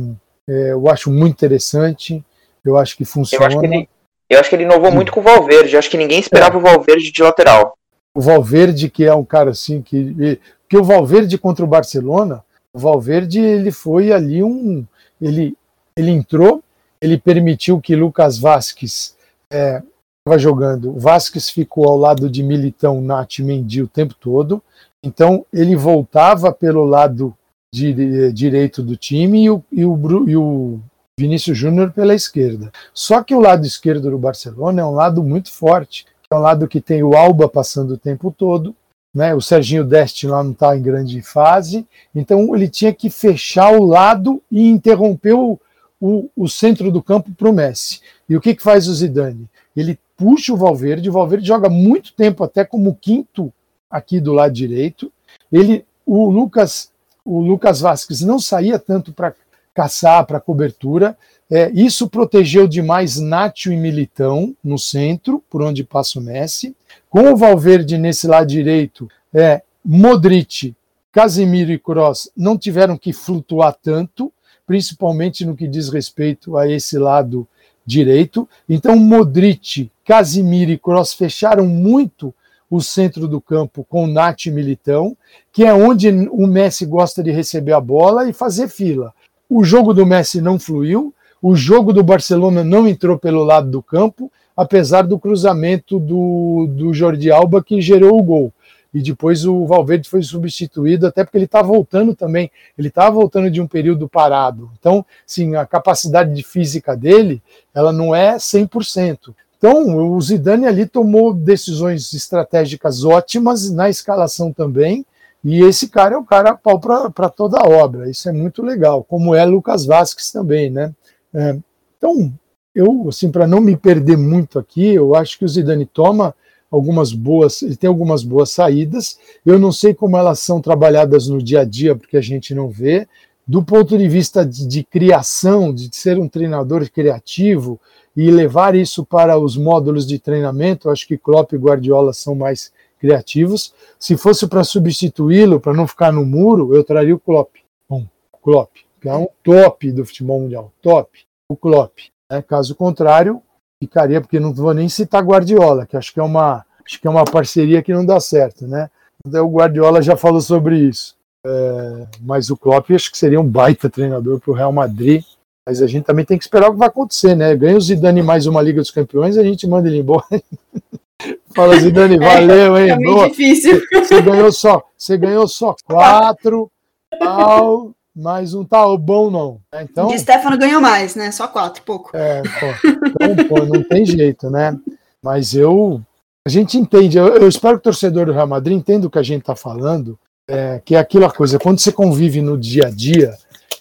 [0.50, 2.24] é, eu acho muito interessante,
[2.64, 3.46] eu acho que funciona.
[3.46, 3.90] Eu acho que ele,
[4.30, 6.58] eu acho que ele inovou muito com o Valverde, eu acho que ninguém esperava é.
[6.58, 7.78] o Valverde de lateral.
[8.14, 10.40] O Valverde, que é um cara assim, que.
[10.64, 12.44] Porque o Valverde contra o Barcelona,
[12.78, 14.86] o Valverde ele foi ali um.
[15.20, 15.58] Ele,
[15.96, 16.64] ele entrou,
[17.02, 19.18] ele permitiu que Lucas Vasquez
[19.52, 20.96] estava é, jogando.
[20.96, 24.62] O Vasquez ficou ao lado de Militão, Nath Mendy o tempo todo.
[25.04, 27.36] Então ele voltava pelo lado
[27.74, 30.80] de, direito do time e o, e o, e o
[31.20, 32.72] Vinícius Júnior pela esquerda.
[32.94, 36.68] Só que o lado esquerdo do Barcelona é um lado muito forte, é um lado
[36.68, 38.76] que tem o Alba passando o tempo todo,
[39.18, 39.34] né?
[39.34, 43.84] O Serginho Deste lá não está em grande fase, então ele tinha que fechar o
[43.84, 45.60] lado e interromper o,
[46.00, 48.00] o, o centro do campo para o Messi.
[48.30, 49.50] E o que, que faz o Zidane?
[49.76, 53.52] Ele puxa o Valverde, o Valverde joga muito tempo até como quinto
[53.90, 55.12] aqui do lado direito.
[55.52, 56.92] Ele, o Lucas
[57.26, 59.34] o Lucas Vasquez não saía tanto para
[59.74, 61.18] caçar, para cobertura.
[61.50, 66.76] É, isso protegeu demais Nátio e Militão no centro, por onde passa o Messi.
[67.10, 70.76] Com o Valverde nesse lado direito, é, Modric,
[71.12, 74.32] Casemiro e Kroos não tiveram que flutuar tanto,
[74.66, 77.48] principalmente no que diz respeito a esse lado
[77.86, 78.48] direito.
[78.68, 82.34] Então, Modric, Casemiro e Kroos fecharam muito
[82.70, 85.16] o centro do campo com o Nath Militão,
[85.52, 89.14] que é onde o Messi gosta de receber a bola e fazer fila.
[89.50, 93.82] O jogo do Messi não fluiu, o jogo do Barcelona não entrou pelo lado do
[93.82, 98.54] campo, apesar do cruzamento do, do Jordi Alba que gerou o gol.
[98.92, 102.50] E depois o Valverde foi substituído, até porque ele está voltando também.
[102.76, 104.72] Ele estava voltando de um período parado.
[104.80, 107.42] Então, sim, a capacidade de física dele,
[107.76, 109.36] ela não é 100%.
[109.58, 115.06] Então, o Zidane ali tomou decisões estratégicas ótimas na escalação também,
[115.44, 118.10] e esse cara é o cara pau para toda a obra.
[118.10, 120.94] Isso é muito legal, como é Lucas Vasquez também, né?
[121.34, 121.58] É,
[121.98, 122.32] então,
[122.78, 126.36] eu, assim, para não me perder muito aqui, eu acho que o Zidane toma
[126.70, 129.18] algumas boas, ele tem algumas boas saídas.
[129.46, 132.70] Eu não sei como elas são trabalhadas no dia a dia, porque a gente não
[132.70, 133.08] vê.
[133.48, 137.80] Do ponto de vista de, de criação, de ser um treinador criativo,
[138.18, 142.74] e levar isso para os módulos de treinamento, acho que Klopp e Guardiola são mais
[143.00, 143.76] criativos.
[144.00, 147.58] Se fosse para substituí-lo, para não ficar no muro, eu traria o Klopp.
[147.88, 148.08] Bom,
[148.42, 152.00] Klopp, que é um top do futebol mundial, top, o Klopp.
[152.32, 152.42] Né?
[152.42, 153.42] Caso contrário,
[153.82, 157.10] ficaria, porque não vou nem citar Guardiola, que acho que é uma, acho que é
[157.10, 158.90] uma parceria que não dá certo, né?
[159.26, 161.16] Então, o Guardiola já falou sobre isso.
[161.46, 165.24] É, mas o Klopp acho que seria um baita treinador para o Real Madrid.
[165.66, 167.56] Mas a gente também tem que esperar o que vai acontecer, né?
[167.56, 170.26] Ganha o Zidane mais uma Liga dos Campeões, a gente manda ele embora.
[171.54, 172.90] Fala, Zidane, é, valeu, hein?
[172.92, 173.30] É Boa.
[173.30, 173.82] difícil.
[173.92, 176.72] Você ganhou só, você ganhou só quatro,
[177.20, 179.62] tal, mas não tá bom, não.
[179.72, 181.32] É, então, de Stefano ganhou mais, né?
[181.32, 182.10] Só quatro, pouco.
[182.14, 184.76] É, pô, então, pô, não tem jeito, né?
[185.22, 186.02] Mas eu.
[186.46, 189.20] A gente entende, eu, eu espero que o torcedor do Real Madrid entenda o que
[189.20, 192.90] a gente está falando, é, que é aquela coisa, quando você convive no dia a
[192.90, 193.34] dia,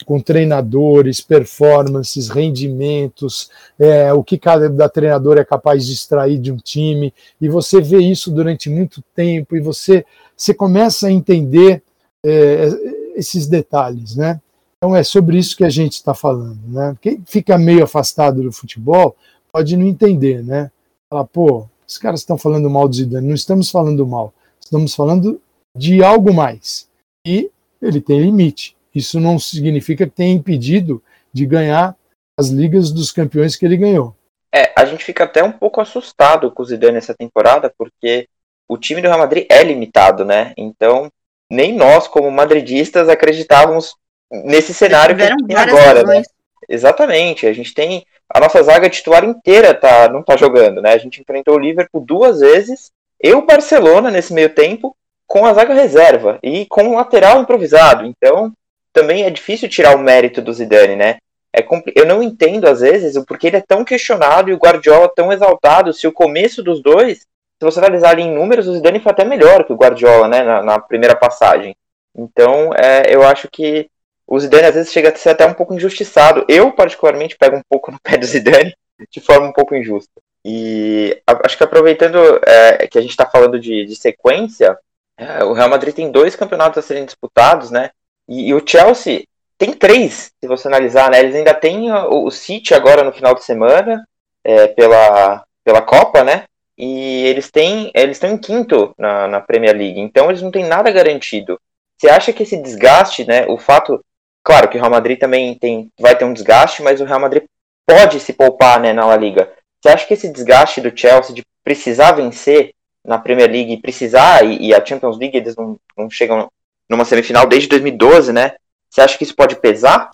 [0.05, 6.57] com treinadores, performances, rendimentos, é, o que cada treinador é capaz de extrair de um
[6.57, 10.05] time, e você vê isso durante muito tempo, e você,
[10.37, 11.85] você começa a entender
[12.25, 12.69] é,
[13.17, 14.41] esses detalhes, né?
[14.77, 16.97] Então é sobre isso que a gente está falando, né?
[17.01, 19.17] Quem fica meio afastado do futebol
[19.51, 20.71] pode não entender, né?
[21.11, 25.41] Falar, pô, os caras estão falando mal do Zidane, não estamos falando mal, estamos falando
[25.77, 26.89] de algo mais.
[27.27, 27.51] E
[27.81, 28.77] ele tem limite.
[28.95, 31.03] Isso não significa que tenha impedido
[31.33, 31.97] de ganhar
[32.39, 34.15] as ligas dos campeões que ele ganhou.
[34.55, 38.29] É, a gente fica até um pouco assustado com o Zidane essa temporada, porque
[38.69, 40.53] o time do Real Madrid é limitado, né?
[40.57, 41.11] Então,
[41.51, 43.95] nem nós, como madridistas, acreditávamos
[44.31, 46.23] nesse cenário que tem agora, né?
[46.69, 47.47] Exatamente.
[47.47, 50.93] A gente tem a nossa zaga titular inteira tá, não tá jogando, né?
[50.93, 52.91] A gente enfrentou o Liverpool duas vezes,
[53.23, 58.05] e o Barcelona nesse meio tempo com a zaga reserva e com o lateral improvisado.
[58.05, 58.53] Então,
[58.93, 61.19] também é difícil tirar o mérito do Zidane, né?
[61.57, 65.11] é eu não entendo às vezes o porquê ele é tão questionado e o Guardiola
[65.15, 65.93] tão exaltado.
[65.93, 67.27] Se o começo dos dois,
[67.59, 70.43] se você analisar ali em números, o Zidane foi até melhor que o Guardiola, né,
[70.43, 71.75] na, na primeira passagem.
[72.15, 73.91] Então, é, eu acho que
[74.27, 76.45] o Zidane às vezes chega a ser até um pouco injustiçado.
[76.49, 78.75] Eu, particularmente, pego um pouco no pé do Zidane
[79.11, 80.21] de forma um pouco injusta.
[80.45, 84.79] E acho que aproveitando é, que a gente está falando de, de sequência,
[85.19, 87.91] é, o Real Madrid tem dois campeonatos a serem disputados, né?
[88.29, 89.25] E, e, o Chelsea
[89.59, 91.19] tem três, se você analisar, né?
[91.19, 94.07] Eles ainda têm o, o City agora no final de semana,
[94.45, 96.45] é, pela, pela Copa, né?
[96.79, 100.65] E eles têm eles estão em quinto na, na Premier League, então eles não têm
[100.65, 101.59] nada garantido.
[101.99, 103.47] Você acha que esse desgaste, né?
[103.47, 104.05] O fato,
[104.45, 107.45] claro que o Real Madrid também tem, vai ter um desgaste, mas o Real Madrid
[107.87, 109.51] pode se poupar, né, na La Liga.
[109.81, 112.73] Você acha que esse desgaste do Chelsea de precisar vencer
[113.05, 116.51] na Premier League, precisar, e, e a Champions League eles não, não chegam
[116.89, 118.55] numa semifinal desde 2012, né?
[118.91, 120.11] Você acha que isso pode pesar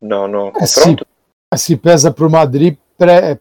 [0.00, 1.06] no, no é, confronto?
[1.54, 2.76] Se, se pesa para o Madrid,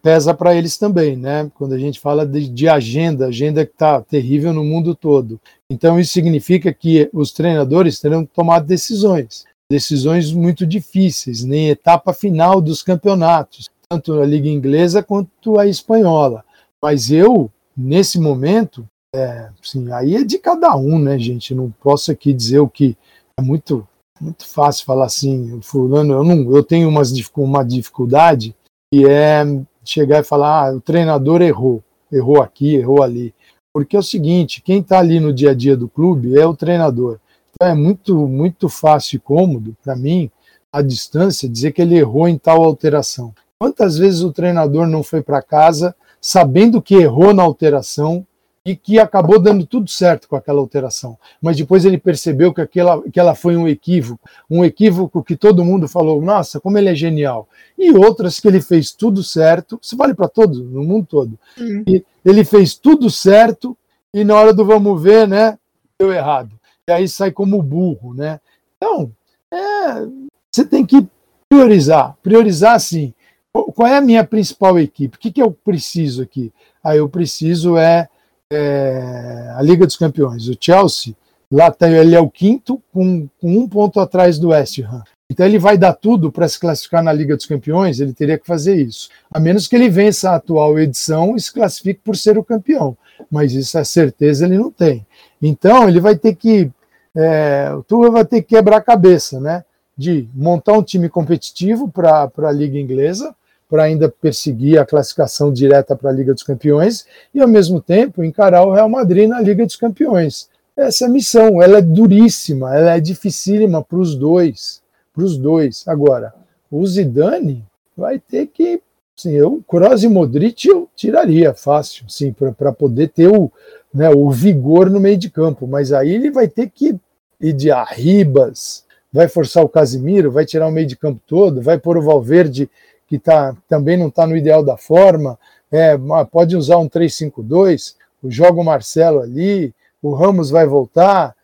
[0.01, 1.49] pesa para eles também, né?
[1.55, 5.39] Quando a gente fala de, de agenda, agenda que está terrível no mundo todo.
[5.69, 12.13] Então isso significa que os treinadores terão que tomar decisões, decisões muito difíceis, em etapa
[12.13, 16.45] final dos campeonatos, tanto a liga inglesa quanto a espanhola.
[16.81, 21.55] Mas eu, nesse momento, é, assim, aí é de cada um, né, gente?
[21.55, 22.95] Não posso aqui dizer o que
[23.39, 23.87] é muito
[24.19, 28.55] muito fácil falar assim, fulano, eu não, eu tenho umas, uma dificuldade
[28.91, 29.43] que é
[29.83, 33.33] chegar e falar, ah, o treinador errou, errou aqui, errou ali.
[33.73, 36.55] Porque é o seguinte, quem está ali no dia a dia do clube é o
[36.55, 37.19] treinador.
[37.51, 40.29] Então é muito, muito fácil e cômodo para mim,
[40.71, 43.33] à distância, dizer que ele errou em tal alteração.
[43.59, 48.25] Quantas vezes o treinador não foi para casa sabendo que errou na alteração
[48.67, 51.17] e que acabou dando tudo certo com aquela alteração.
[51.41, 55.63] Mas depois ele percebeu que aquela, que ela foi um equívoco, um equívoco que todo
[55.63, 57.47] mundo falou, nossa, como ele é genial.
[57.77, 61.39] E outras que ele fez tudo certo, isso vale para todos, no mundo todo.
[61.57, 61.85] Uhum.
[61.87, 63.75] E ele fez tudo certo
[64.13, 65.57] e na hora do vamos ver, né,
[65.97, 66.51] deu errado.
[66.89, 68.37] E aí sai como burro, né?
[68.75, 69.09] Então,
[69.49, 70.05] é,
[70.51, 71.07] você tem que
[71.47, 73.13] priorizar, priorizar assim.
[73.53, 75.15] Qual é a minha principal equipe?
[75.15, 76.51] O que, que eu preciso aqui?
[76.83, 78.09] Aí ah, eu preciso é
[78.51, 80.47] é, a Liga dos Campeões.
[80.47, 81.15] O Chelsea,
[81.51, 85.03] lá tá, ele é o quinto, com, com um ponto atrás do West Ham.
[85.29, 88.47] Então ele vai dar tudo para se classificar na Liga dos Campeões, ele teria que
[88.47, 89.09] fazer isso.
[89.29, 92.97] A menos que ele vença a atual edição e se classifique por ser o campeão.
[93.29, 95.05] Mas isso é certeza ele não tem.
[95.41, 96.71] Então ele vai ter que.
[97.13, 99.65] É, o Tuchel vai ter que quebrar a cabeça, né?
[99.97, 103.35] De montar um time competitivo para a Liga Inglesa,
[103.69, 108.23] para ainda perseguir a classificação direta para a Liga dos Campeões e, ao mesmo tempo,
[108.23, 110.49] encarar o Real Madrid na Liga dos Campeões.
[110.75, 114.81] Essa é missão, ela é duríssima, ela é dificílima para os dois,
[115.13, 115.83] para os dois.
[115.87, 116.33] Agora,
[116.71, 118.79] o Zidane vai ter que,
[119.15, 123.51] sim, eu, Kroos e Modric eu tiraria fácil, sim, para poder ter o,
[123.93, 126.95] né, o vigor no meio de campo, mas aí ele vai ter que
[127.41, 131.79] ir de arribas, vai forçar o Casimiro, vai tirar o meio de campo todo, vai
[131.79, 132.69] pôr o Valverde
[133.07, 135.39] que tá, também não está no ideal da forma,
[135.71, 135.97] é,
[136.31, 141.35] pode usar um 3-5-2, joga o Marcelo ali, o Ramos vai voltar,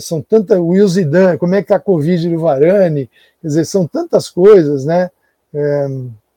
[0.00, 3.64] são tantas, o Will Zidane, como é que está a Covid do Varane, quer dizer,
[3.64, 5.10] são tantas coisas, né?
[5.54, 5.86] É,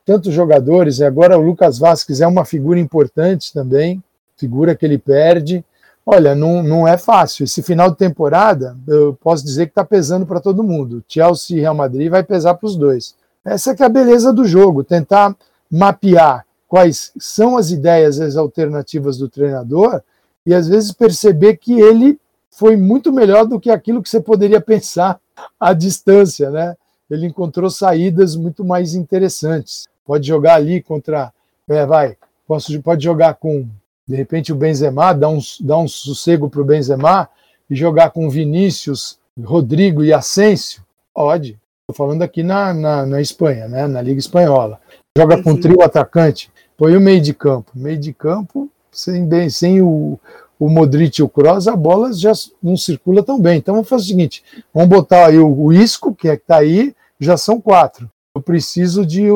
[0.06, 4.04] tantos jogadores, agora o Lucas Vasquez é uma figura importante também,
[4.38, 5.64] figura que ele perde.
[6.06, 7.46] Olha, não, não é fácil.
[7.46, 11.04] Esse final de temporada, eu posso dizer que está pesando para todo mundo.
[11.08, 13.16] Chelsea e Real Madrid vai pesar para os dois.
[13.46, 15.36] Essa é, é a beleza do jogo, tentar
[15.72, 20.02] mapear quais são as ideias, as alternativas do treinador
[20.46, 24.60] e às vezes perceber que ele foi muito melhor do que aquilo que você poderia
[24.60, 25.20] pensar
[25.60, 26.76] à distância, né?
[27.10, 29.88] Ele encontrou saídas muito mais interessantes.
[30.06, 31.32] Pode jogar ali contra,
[31.68, 33.68] é, vai, posso, pode jogar com
[34.08, 37.28] de repente o Benzema, dar um, dar um sossego para o Benzema
[37.70, 40.84] e jogar com Vinícius, Rodrigo e Asensio?
[41.14, 41.60] Pode.
[41.88, 44.82] Estou falando aqui na, na, na, Espanha, né, na Liga Espanhola.
[45.16, 47.72] Joga com trio atacante, põe o meio de campo.
[47.76, 50.20] Meio de campo, sem, bem, sem o,
[50.60, 52.32] o Modric e o Kroos, a bola já
[52.62, 53.60] não circula tão bem.
[53.60, 56.58] Então vamos fazer o seguinte: vamos botar aí o, o Isco, que é que está
[56.58, 58.10] aí, já são quatro.
[58.36, 59.28] Eu preciso de,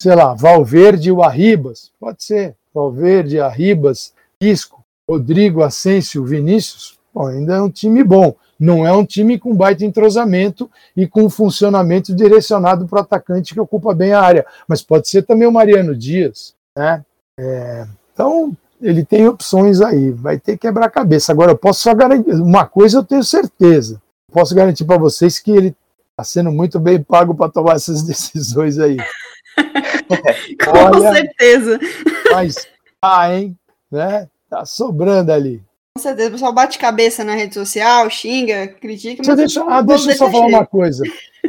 [0.00, 1.90] sei lá, Valverde e o Arribas.
[1.98, 2.54] Pode ser.
[2.72, 4.80] Valverde, Arribas, Isco,
[5.10, 6.96] Rodrigo, Asensio, Vinícius.
[7.12, 8.36] Bom, ainda é um time bom.
[8.60, 13.60] Não é um time com baita entrosamento e com funcionamento direcionado para o atacante que
[13.60, 14.46] ocupa bem a área.
[14.68, 16.54] Mas pode ser também o Mariano Dias.
[16.76, 17.02] Né?
[17.38, 20.10] É, então, ele tem opções aí.
[20.10, 21.32] Vai ter que quebrar a cabeça.
[21.32, 22.32] Agora, eu posso só garantir.
[22.32, 24.00] Uma coisa eu tenho certeza.
[24.30, 25.74] Posso garantir para vocês que ele
[26.20, 28.98] Está sendo muito bem pago para tomar essas decisões aí.
[30.62, 31.80] Com Olha, certeza.
[32.30, 32.68] Mas,
[33.00, 33.56] ah, hein?
[33.90, 34.28] Né?
[34.48, 35.62] Tá sobrando ali.
[36.00, 39.22] Com certeza, o pessoal bate cabeça na rede social, xinga, critica.
[39.26, 41.04] Mas deixa, ah, deixa eu só falar uma coisa.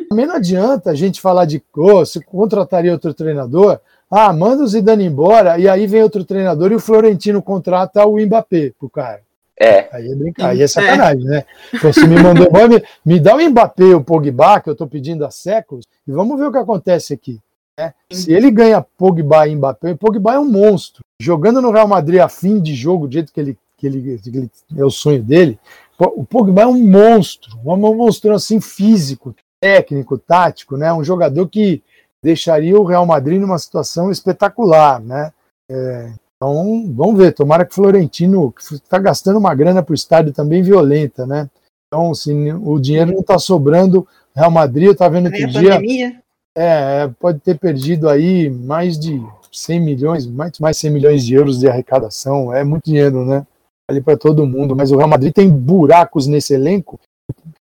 [0.10, 3.80] Também não adianta a gente falar de oh, se contrataria outro treinador.
[4.10, 8.20] Ah, manda o Zidane embora e aí vem outro treinador e o Florentino contrata o
[8.20, 9.22] Mbappé pro cara.
[9.58, 9.88] É.
[9.90, 11.30] Aí é, brincar, aí é sacanagem, é.
[11.30, 11.46] né?
[11.74, 14.76] Então, se me mandou embora, me, me dá o Mbappé e o Pogba, que eu
[14.76, 17.40] tô pedindo há séculos, e vamos ver o que acontece aqui.
[17.80, 17.94] Né?
[18.12, 21.04] Se ele ganha Pogba e Mbappé, o Pogba é um monstro.
[21.22, 24.30] Jogando no Real Madrid a fim de jogo, do jeito que ele, que ele, que
[24.30, 25.60] ele é o sonho dele,
[26.00, 30.94] o Pogba é um monstro, um monstro assim físico, técnico, tático, né?
[30.94, 31.82] Um jogador que
[32.24, 35.32] deixaria o Real Madrid numa situação espetacular, né?
[35.70, 37.34] É, então, vamos ver.
[37.34, 41.50] Tomara que o Florentino está gastando uma grana para o estádio também violenta, né?
[41.88, 42.32] Então, se
[42.64, 46.22] o dinheiro não está sobrando, Real Madrid, eu estava vendo que dia.
[46.56, 49.22] É, pode ter perdido aí mais de
[49.52, 52.54] 100 milhões, mais, mais 100 milhões de euros de arrecadação.
[52.54, 53.46] É muito dinheiro, né?
[53.92, 54.76] Ali para todo mundo.
[54.76, 57.00] Mas o Real Madrid tem buracos nesse elenco.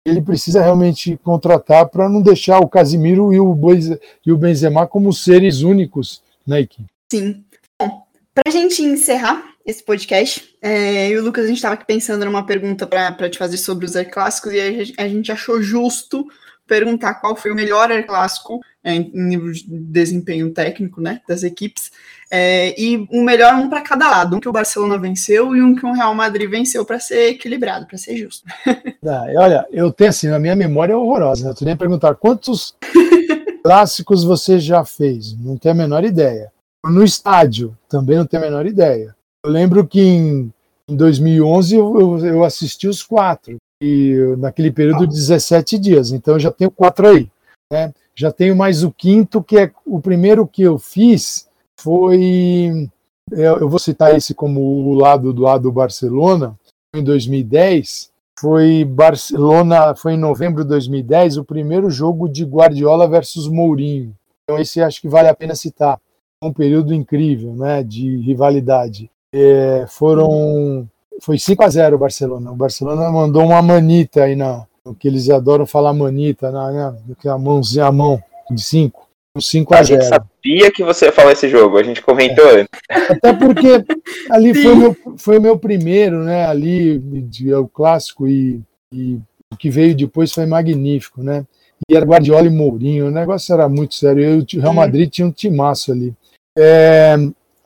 [0.05, 6.21] Ele precisa realmente contratar para não deixar o Casimiro e o, Benzema como seres únicos
[6.45, 6.85] na equipe.
[7.11, 7.43] Sim.
[7.79, 8.03] Bom,
[8.33, 11.85] para a gente encerrar esse podcast, é, eu e o Lucas, a gente estava aqui
[11.85, 16.25] pensando numa pergunta para te fazer sobre os clássicos e a gente achou justo
[16.67, 21.91] perguntar qual foi o melhor Clássico é, em nível de desempenho técnico né, das equipes,
[22.29, 25.75] é, e um melhor um para cada lado, um que o Barcelona venceu e um
[25.75, 28.45] que o Real Madrid venceu para ser equilibrado, para ser justo.
[29.09, 31.55] Ah, olha, eu tenho assim, a minha memória é horrorosa, né?
[31.57, 32.75] Tu nem perguntar quantos
[33.63, 36.51] clássicos você já fez, não tenho a menor ideia.
[36.83, 39.15] No estádio, também não tenho a menor ideia.
[39.45, 40.51] Eu lembro que em,
[40.89, 46.11] em 2011 eu, eu, eu assisti os quatro e naquele período de 17 dias.
[46.11, 47.29] Então eu já tenho quatro aí.
[47.71, 47.93] Né?
[48.13, 51.46] Já tenho mais o quinto, que é o primeiro que eu fiz
[51.79, 52.89] foi.
[53.31, 56.57] Eu vou citar esse como o lado do lado do Barcelona,
[56.95, 58.09] em 2010.
[58.39, 64.15] Foi Barcelona, foi em novembro de 2010, o primeiro jogo de Guardiola versus Mourinho.
[64.43, 65.99] Então, esse acho que vale a pena citar.
[66.41, 69.09] Um período incrível né, de rivalidade.
[69.33, 70.87] É, foram
[71.21, 72.51] foi 5 a 0 o Barcelona.
[72.51, 74.65] O Barcelona mandou uma manita aí na.
[74.83, 79.06] O que eles adoram falar manita, na, na, a mãozinha, a mão de 5.
[79.41, 79.99] 5 a 0.
[79.99, 82.61] A gente sabia que você ia falar esse jogo, a gente comentou é.
[82.61, 82.79] antes.
[83.09, 83.85] Até porque
[84.29, 86.45] ali foi o, meu, foi meu primeiro, né?
[86.45, 88.61] Ali, de, é o clássico, e,
[88.91, 89.19] e
[89.53, 91.45] o que veio depois foi magnífico, né?
[91.89, 94.23] E era Guardiola e Mourinho, o negócio era muito sério.
[94.23, 96.13] Eu, o Real Madrid tinha um timaço ali.
[96.57, 97.15] É,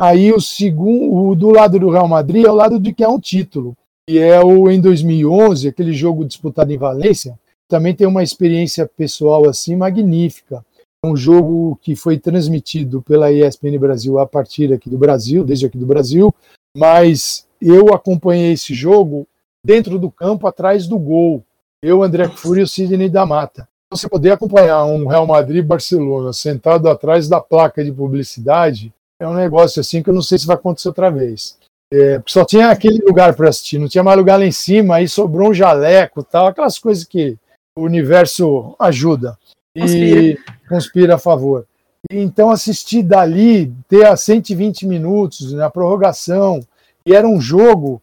[0.01, 3.07] Aí o segundo, o do lado do Real Madrid é o lado de que é
[3.07, 3.77] um título,
[4.09, 7.37] e é o em 2011, aquele jogo disputado em Valência,
[7.69, 10.65] também tem uma experiência pessoal assim magnífica.
[11.03, 15.65] É um jogo que foi transmitido pela ESPN Brasil a partir aqui do Brasil, desde
[15.65, 16.33] aqui do Brasil,
[16.77, 19.27] mas eu acompanhei esse jogo
[19.65, 21.43] dentro do campo, atrás do gol.
[21.81, 23.67] Eu, André Fúrio e o Sidney da Mata.
[23.91, 29.79] Você poder acompanhar um Real Madrid-Barcelona sentado atrás da placa de publicidade é um negócio
[29.79, 31.57] assim que eu não sei se vai acontecer outra vez.
[31.91, 35.07] É, só tinha aquele lugar para assistir, não tinha mais lugar lá em cima, aí
[35.07, 37.37] sobrou um jaleco tal, aquelas coisas que
[37.75, 39.37] o universo ajuda
[39.75, 40.37] e
[40.71, 41.65] conspira a favor.
[42.09, 46.61] Então assistir dali, ter a 120 minutos na prorrogação,
[47.05, 48.01] e era um jogo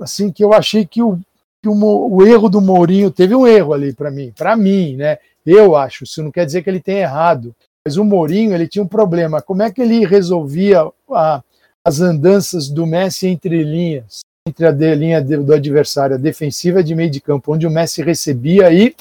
[0.00, 1.18] assim que eu achei que o,
[1.60, 5.18] que o, o erro do Mourinho teve um erro ali para mim, para mim, né?
[5.44, 7.54] Eu acho, isso não quer dizer que ele tenha errado,
[7.84, 9.42] mas o Mourinho ele tinha um problema.
[9.42, 11.42] Como é que ele resolvia a,
[11.84, 16.82] as andanças do Messi entre linhas, entre a de, linha de, do adversário, a defensiva
[16.82, 18.94] de meio de campo, onde o Messi recebia e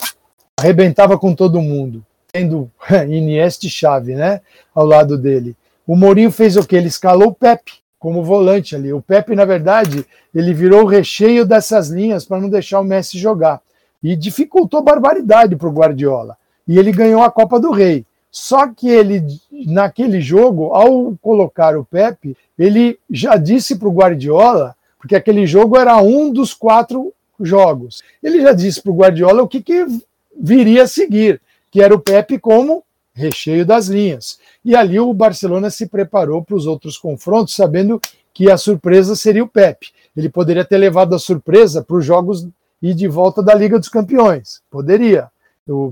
[0.60, 2.06] arrebentava com todo mundo,
[2.36, 2.70] tendo
[3.08, 4.42] Iniesta e Chave, né,
[4.74, 5.56] ao lado dele.
[5.88, 6.76] O Mourinho fez o que?
[6.76, 8.92] Ele escalou o Pepe como volante ali.
[8.92, 13.18] O Pepe, na verdade, ele virou o recheio dessas linhas para não deixar o Messi
[13.18, 13.62] jogar.
[14.04, 16.36] E dificultou barbaridade para o Guardiola.
[16.68, 18.06] E ele ganhou a Copa do Rei.
[18.30, 24.76] Só que ele, naquele jogo, ao colocar o Pepe, ele já disse para o Guardiola,
[25.00, 29.48] porque aquele jogo era um dos quatro jogos, ele já disse para o Guardiola o
[29.48, 29.86] que, que
[30.38, 31.42] viria a seguir,
[31.76, 34.40] que era o Pepe como recheio das linhas.
[34.64, 38.00] E ali o Barcelona se preparou para os outros confrontos, sabendo
[38.34, 39.88] que a surpresa seria o Pepe.
[40.16, 42.48] Ele poderia ter levado a surpresa para os jogos
[42.82, 44.62] e de volta da Liga dos Campeões.
[44.72, 45.28] Poderia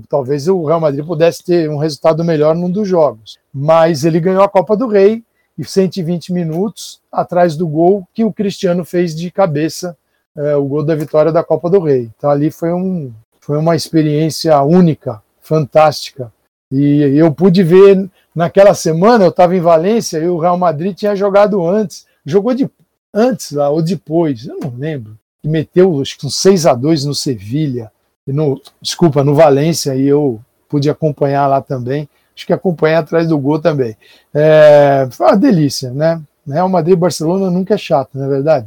[0.08, 3.38] talvez o Real Madrid pudesse ter um resultado melhor num dos jogos.
[3.52, 5.22] Mas ele ganhou a Copa do Rei
[5.58, 9.94] e 120 minutos atrás do gol que o Cristiano fez de cabeça,
[10.34, 12.10] é, o gol da vitória da Copa do Rei.
[12.16, 16.32] Então ali foi, um, foi uma experiência única, fantástica.
[16.72, 21.14] E eu pude ver naquela semana, eu estava em Valência e o Real Madrid tinha
[21.14, 22.68] jogado antes, jogou de
[23.12, 25.16] antes lá ou depois, eu não lembro.
[25.44, 27.92] E meteu acho que uns 6 a 2 no Sevilha,
[28.26, 32.08] e no, desculpa, no Valência, e eu pude acompanhar lá também.
[32.34, 33.96] Acho que acompanhar atrás do gol também.
[34.32, 36.20] É, foi uma delícia, né?
[36.48, 38.66] Real Madrid e Barcelona nunca é chato, não é verdade?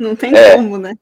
[0.00, 0.56] Não tem é.
[0.56, 0.94] como, né?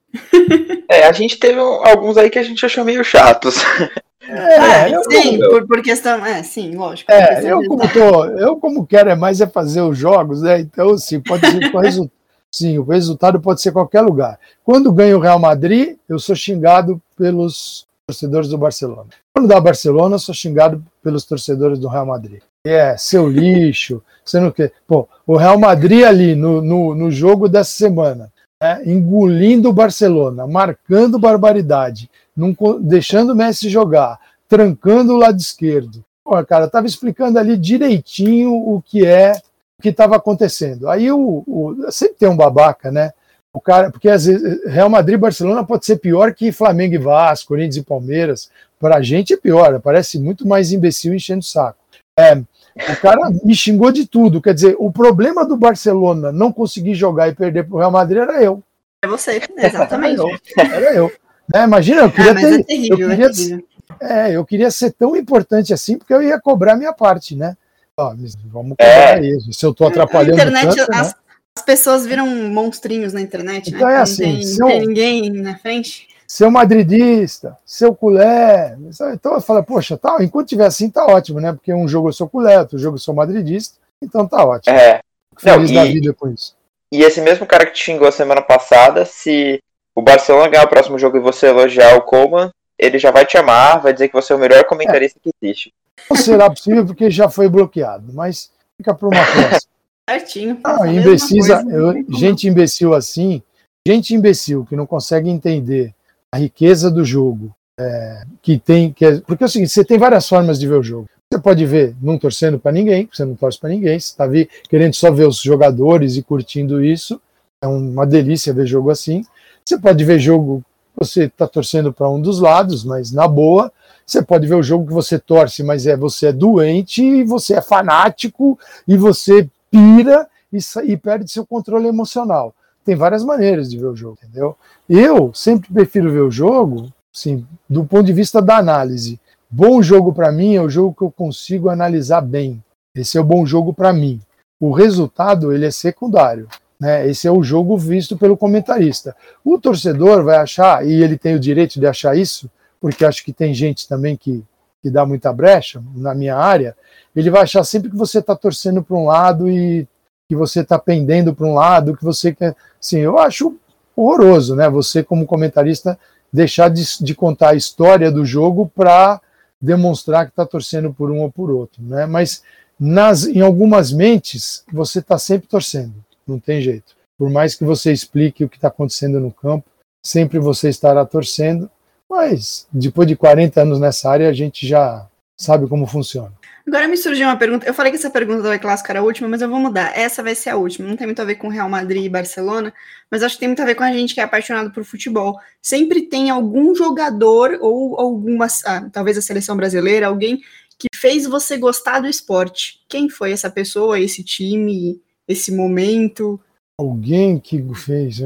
[0.91, 3.57] É, a gente teve alguns aí que a gente achou meio chatos.
[4.29, 6.25] É, é sim, por, por, questão.
[6.25, 7.11] É, sim, lógico.
[7.11, 10.61] É, eu como, tô, eu como quero é mais é fazer os jogos, né?
[10.61, 12.13] Então, sim, pode ser o resultado.
[12.51, 14.41] Sim, o resultado pode ser qualquer lugar.
[14.65, 19.09] Quando ganha o Real Madrid, eu sou xingado pelos torcedores do Barcelona.
[19.35, 22.41] Quando dá Barcelona, eu sou xingado pelos torcedores do Real Madrid.
[22.67, 24.73] É, seu lixo, você não quer.
[24.87, 30.47] Pô, o Real Madrid ali no, no, no jogo dessa semana, né, engolindo o Barcelona,
[30.47, 34.19] marcando barbaridade, não, deixando o Messi jogar,
[34.49, 36.05] trancando o lado esquerdo.
[36.25, 39.33] Pô, cara, tava explicando ali direitinho o que é
[39.79, 40.89] o que estava acontecendo.
[40.89, 43.13] Aí o, o, sempre tem um babaca, né?
[43.53, 46.99] O cara, porque às vezes Real Madrid e Barcelona pode ser pior que Flamengo e
[46.99, 48.51] Vasco, Corinthians e Palmeiras.
[48.79, 51.79] Para a gente é pior, parece muito mais imbecil enchendo o saco.
[52.19, 54.43] É, o cara me xingou de tudo.
[54.43, 58.23] Quer dizer, o problema do Barcelona não conseguir jogar e perder para o Real Madrid
[58.23, 58.63] era eu.
[59.03, 60.21] É você, exatamente.
[60.21, 60.75] era eu.
[60.75, 61.13] Era eu.
[61.53, 62.61] Né, imagina, eu queria ah, ter.
[62.61, 63.65] É terrível, eu queria,
[64.01, 67.57] é, é, eu queria ser tão importante assim, porque eu ia cobrar minha parte, né?
[67.97, 68.15] Ó,
[68.47, 69.27] vamos cobrar é.
[69.27, 69.53] isso.
[69.53, 70.33] Se eu estou atrapalhando.
[70.33, 71.15] A internet, tanto, as, né?
[71.59, 73.77] as, pessoas viram monstrinhos na internet, né?
[73.77, 73.95] então né?
[73.95, 78.77] É assim, não tem, não tem ninguém na frente seu madridista, seu culé.
[79.15, 81.55] Então eu falo, poxa, tá, enquanto tiver assim, tá ótimo, né?
[81.55, 84.77] Porque um jogo eu sou culé, outro jogo eu sou madridista, então tá ótimo.
[84.77, 85.01] É.
[85.39, 86.55] Feliz não, e, da vida com isso.
[86.93, 89.63] E esse mesmo cara que te xingou a semana passada, se
[89.99, 93.37] o Barcelona ganhar o próximo jogo e você elogiar o Coman, ele já vai te
[93.37, 95.23] amar, vai dizer que você é o melhor comentarista é.
[95.25, 95.75] que existe.
[96.09, 99.73] Não será possível porque já foi bloqueado, mas fica para uma próxima.
[100.09, 100.61] Certinho.
[100.63, 103.43] Ah, imbecisa, eu, gente imbecil assim,
[103.85, 105.93] gente imbecil que não consegue entender
[106.33, 108.93] a riqueza do jogo, é, que tem.
[108.93, 111.09] Que é, porque é o seguinte: você tem várias formas de ver o jogo.
[111.31, 114.27] Você pode ver não torcendo para ninguém, você não torce para ninguém, você está
[114.71, 117.21] querendo só ver os jogadores e curtindo isso.
[117.63, 119.25] É uma delícia ver jogo assim.
[119.65, 120.63] Você pode ver jogo
[121.01, 123.73] você está torcendo para um dos lados, mas na boa.
[124.05, 127.55] Você pode ver o jogo que você torce, mas é você é doente e você
[127.55, 132.53] é fanático e você pira e, e perde seu controle emocional
[132.89, 134.57] tem várias maneiras de ver o jogo, entendeu?
[134.89, 139.21] Eu sempre prefiro ver o jogo, sim, do ponto de vista da análise.
[139.51, 142.65] Bom jogo para mim é o jogo que eu consigo analisar bem.
[142.97, 144.19] Esse é o bom jogo para mim.
[144.59, 146.49] O resultado ele é secundário.
[146.81, 147.09] Né?
[147.09, 149.17] Esse é o jogo visto pelo comentarista.
[149.45, 152.51] O torcedor vai achar, e ele tem o direito de achar isso,
[152.81, 154.45] porque acho que tem gente também que,
[154.83, 156.77] que dá muita brecha na minha área,
[157.15, 159.87] ele vai achar sempre que você está torcendo para um lado e
[160.29, 162.55] que você está pendendo para um lado, que você quer.
[162.81, 163.57] Sim, eu acho
[163.97, 164.69] horroroso, né?
[164.69, 165.99] Você, como comentarista,
[166.33, 169.21] deixar de, de contar a história do jogo para
[169.61, 172.07] demonstrar que está torcendo por um ou por outro, né?
[172.07, 172.43] Mas
[172.79, 175.95] nas, em algumas mentes, você está sempre torcendo,
[176.29, 176.97] não tem jeito.
[177.17, 179.69] Por mais que você explique o que está acontecendo no campo,
[180.05, 181.71] sempre você estará torcendo,
[182.09, 185.07] mas depois de 40 anos nessa área, a gente já
[185.37, 186.33] sabe como funciona.
[186.67, 187.67] Agora me surgiu uma pergunta.
[187.67, 189.97] Eu falei que essa pergunta da clássica era a última, mas eu vou mudar.
[189.97, 190.87] Essa vai ser a última.
[190.87, 192.75] Não tem muito a ver com Real Madrid e Barcelona,
[193.11, 195.39] mas acho que tem muito a ver com a gente que é apaixonado por futebol.
[195.63, 200.41] Sempre tem algum jogador ou alguma, ah, talvez a seleção brasileira, alguém
[200.79, 202.81] que fez você gostar do esporte.
[202.87, 206.41] Quem foi essa pessoa, esse time, esse momento?
[206.81, 208.23] Alguém que fez.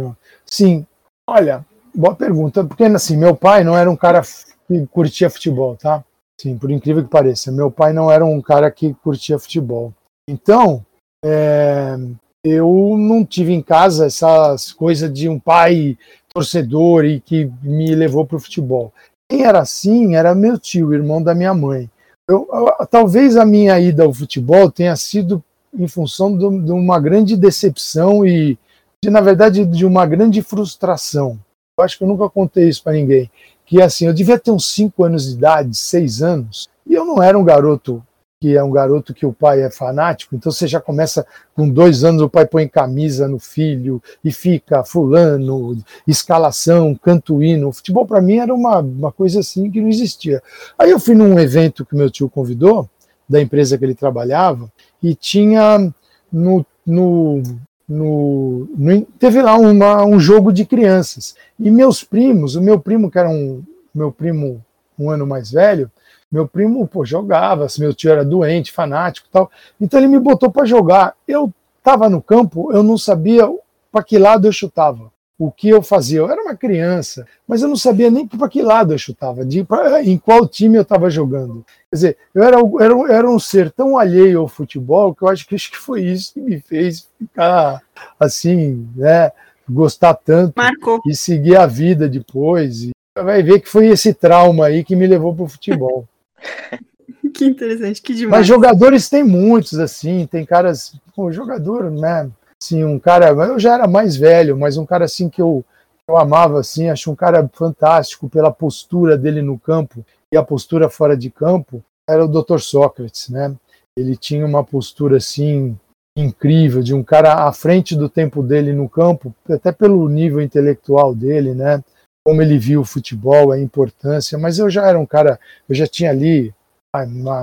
[0.47, 0.87] Sim,
[1.29, 4.23] olha, boa pergunta, porque assim, meu pai não era um cara
[4.69, 6.05] que curtia futebol, tá?
[6.41, 7.53] Sim, por incrível que pareça.
[7.53, 9.93] Meu pai não era um cara que curtia futebol.
[10.29, 10.85] Então,
[11.25, 11.97] é,
[12.45, 15.97] eu não tive em casa essas coisas de um pai
[16.33, 18.93] torcedor e que me levou para o futebol.
[19.31, 21.91] Quem era assim era meu tio, irmão da minha mãe.
[22.29, 25.43] Eu, eu, talvez a minha ida ao futebol tenha sido
[25.75, 28.59] em função de, uma grande decepção e,
[29.03, 31.39] de, na verdade, de uma grande frustração.
[31.79, 33.31] Eu acho que eu nunca contei isso para ninguém
[33.73, 37.23] que assim, eu devia ter uns 5 anos de idade, 6 anos, e eu não
[37.23, 38.05] era um garoto
[38.39, 42.05] que é um garoto que o pai é fanático, então você já começa com dois
[42.05, 47.69] anos, o pai põe camisa no filho e fica fulano, escalação, canto hino.
[47.69, 50.43] O futebol para mim era uma, uma coisa assim que não existia.
[50.77, 52.91] Aí eu fui num evento que meu tio convidou,
[53.29, 54.71] da empresa que ele trabalhava,
[55.03, 55.93] e tinha
[56.33, 57.43] no, no,
[57.89, 61.35] no, no, teve lá uma, um jogo de crianças.
[61.59, 63.63] E meus primos, o meu primo, que era um
[63.95, 64.65] meu primo
[64.99, 65.91] um ano mais velho,
[66.31, 69.51] Meu primo, pô, jogava, meu tio era doente, fanático tal.
[69.79, 71.15] Então ele me botou para jogar.
[71.29, 73.47] Eu estava no campo, eu não sabia
[73.91, 75.12] para que lado eu chutava.
[75.39, 76.19] O que eu fazia?
[76.19, 79.65] Eu era uma criança, mas eu não sabia nem para que lado eu chutava, de,
[79.65, 81.65] pra, em qual time eu estava jogando.
[81.91, 85.47] Quer dizer, eu era, era, era um ser tão alheio ao futebol que eu acho
[85.47, 87.83] que, acho que foi isso que me fez ficar
[88.21, 89.33] assim, né?
[89.69, 91.01] Gostar tanto Marcou.
[91.07, 92.83] e seguir a vida depois.
[92.85, 96.07] E vai ver que foi esse trauma aí que me levou para o futebol.
[97.33, 98.41] que interessante, que demais.
[98.41, 100.95] Mas jogadores tem muitos, assim, tem caras.
[101.15, 102.31] Pô, jogador, né?
[102.63, 103.31] Assim, um cara.
[103.31, 105.65] Eu já era mais velho, mas um cara assim que eu,
[106.09, 110.89] eu amava, assim, acho um cara fantástico pela postura dele no campo e a postura
[110.89, 112.59] fora de campo, era o Dr.
[112.59, 113.53] Sócrates, né?
[113.99, 115.77] Ele tinha uma postura assim
[116.17, 121.15] incrível de um cara à frente do tempo dele no campo, até pelo nível intelectual
[121.15, 121.83] dele, né?
[122.25, 125.87] Como ele viu o futebol, a importância, mas eu já era um cara, eu já
[125.87, 126.55] tinha ali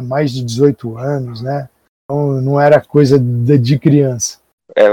[0.04, 1.68] mais de 18 anos, né?
[2.06, 4.40] Então não era coisa de criança.
[4.76, 4.90] É,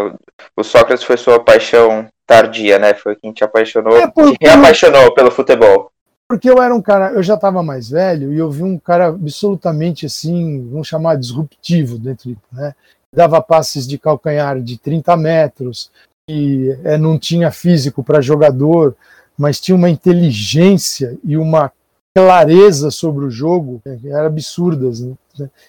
[0.56, 2.94] o Sócrates foi sua paixão tardia, né?
[2.94, 5.90] Foi quem te apaixonou, é, por, te reapaixonou pelo futebol.
[6.28, 9.06] Porque eu era um cara, eu já estava mais velho e eu vi um cara
[9.06, 12.74] absolutamente assim, vamos chamar disruptivo dentro, né?
[13.14, 15.90] Dava passes de calcanhar de 30 metros
[16.28, 18.96] e é, não tinha físico para jogador,
[19.38, 21.70] mas tinha uma inteligência e uma
[22.14, 25.00] clareza sobre o jogo que era absurdas.
[25.00, 25.14] Né?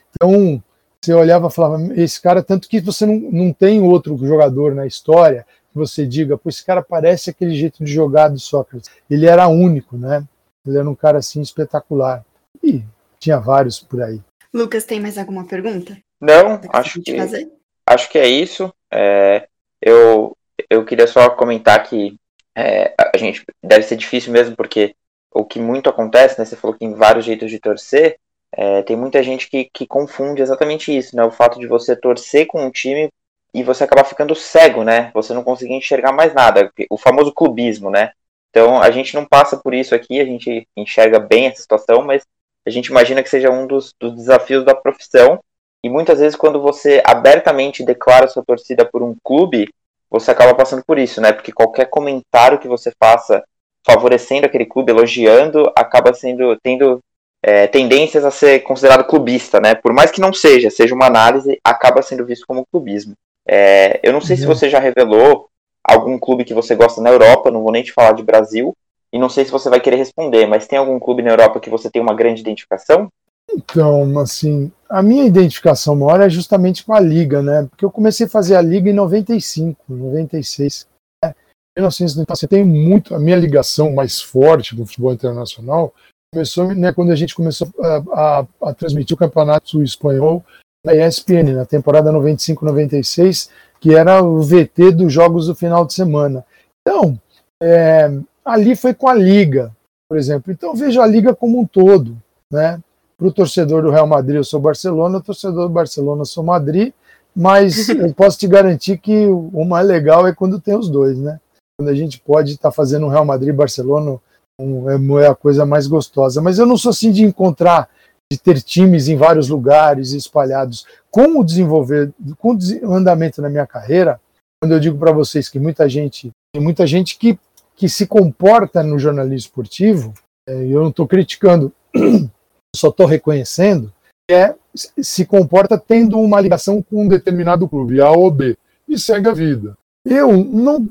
[0.10, 0.64] Então,
[1.08, 4.86] você olhava e falava, esse cara, tanto que você não, não tem outro jogador na
[4.86, 8.90] história que você diga, pô, esse cara parece aquele jeito de jogar do Sócrates.
[9.10, 10.24] Ele era único, né?
[10.66, 12.26] Ele era um cara assim espetacular.
[12.62, 12.84] E
[13.20, 14.22] tinha vários por aí.
[14.54, 15.98] Lucas, tem mais alguma pergunta?
[16.20, 17.50] Não, acho que, fazer?
[17.86, 18.74] acho que é isso.
[18.92, 19.48] É,
[19.82, 20.36] eu,
[20.70, 22.18] eu queria só comentar que
[22.56, 24.96] é, a gente deve ser difícil mesmo, porque
[25.32, 26.44] o que muito acontece, né?
[26.44, 28.18] Você falou que tem vários jeitos de torcer.
[28.52, 31.24] É, tem muita gente que, que confunde exatamente isso, né?
[31.24, 33.10] O fato de você torcer com um time
[33.54, 35.12] e você acabar ficando cego, né?
[35.14, 36.72] Você não conseguir enxergar mais nada.
[36.90, 38.12] O famoso clubismo, né?
[38.50, 42.24] Então a gente não passa por isso aqui, a gente enxerga bem essa situação, mas
[42.66, 45.40] a gente imagina que seja um dos, dos desafios da profissão.
[45.84, 49.74] E muitas vezes, quando você abertamente declara sua torcida por um clube,
[50.10, 51.32] você acaba passando por isso, né?
[51.32, 53.44] Porque qualquer comentário que você faça
[53.86, 57.02] favorecendo aquele clube, elogiando, acaba sendo tendo
[57.42, 59.76] é, tendências a ser considerado clubista, né?
[59.76, 63.14] Por mais que não seja, seja uma análise, acaba sendo visto como clubismo.
[63.48, 64.42] É, eu não sei uhum.
[64.42, 65.48] se você já revelou
[65.84, 68.76] algum clube que você gosta na Europa, não vou nem te falar de Brasil,
[69.12, 71.70] e não sei se você vai querer responder, mas tem algum clube na Europa que
[71.70, 73.08] você tem uma grande identificação?
[73.50, 77.66] Então, assim, a minha identificação maior é justamente com a Liga, né?
[77.70, 80.86] Porque eu comecei a fazer a Liga em 95, 96.
[81.24, 81.34] Né?
[81.78, 85.94] 1990, você tem muito, a minha ligação mais forte com o futebol internacional
[86.34, 90.44] começou né, quando a gente começou a, a, a transmitir o campeonato espanhol
[90.86, 93.50] na ESPN, na temporada 95-96,
[93.80, 96.46] que era o VT dos jogos do final de semana.
[96.82, 97.20] Então,
[97.62, 98.12] é,
[98.46, 99.72] ali foi com a Liga,
[100.10, 100.52] por exemplo.
[100.52, 102.18] Então, vejo a Liga como um todo.
[102.52, 102.80] Né?
[103.18, 106.44] Para o torcedor do Real Madrid, eu sou Barcelona, o torcedor do Barcelona, eu sou
[106.44, 106.94] Madrid,
[107.36, 111.40] mas eu posso te garantir que o mais legal é quando tem os dois, né?
[111.78, 114.20] Quando a gente pode estar tá fazendo um Real Madrid Barcelona
[114.60, 116.42] é, é a coisa mais gostosa.
[116.42, 117.90] Mas eu não sou assim de encontrar,
[118.32, 120.86] de ter times em vários lugares espalhados.
[121.10, 124.20] Com o desenvolver, com o andamento na minha carreira,
[124.62, 127.38] quando eu digo para vocês que muita gente, tem muita gente que,
[127.76, 130.14] que se comporta no jornalismo esportivo,
[130.48, 131.72] é, eu não estou criticando,
[132.76, 133.94] só estou reconhecendo,
[134.30, 139.30] é se comporta tendo uma ligação com um determinado clube, A ou B, e segue
[139.30, 139.78] a vida.
[140.06, 140.88] Eu não,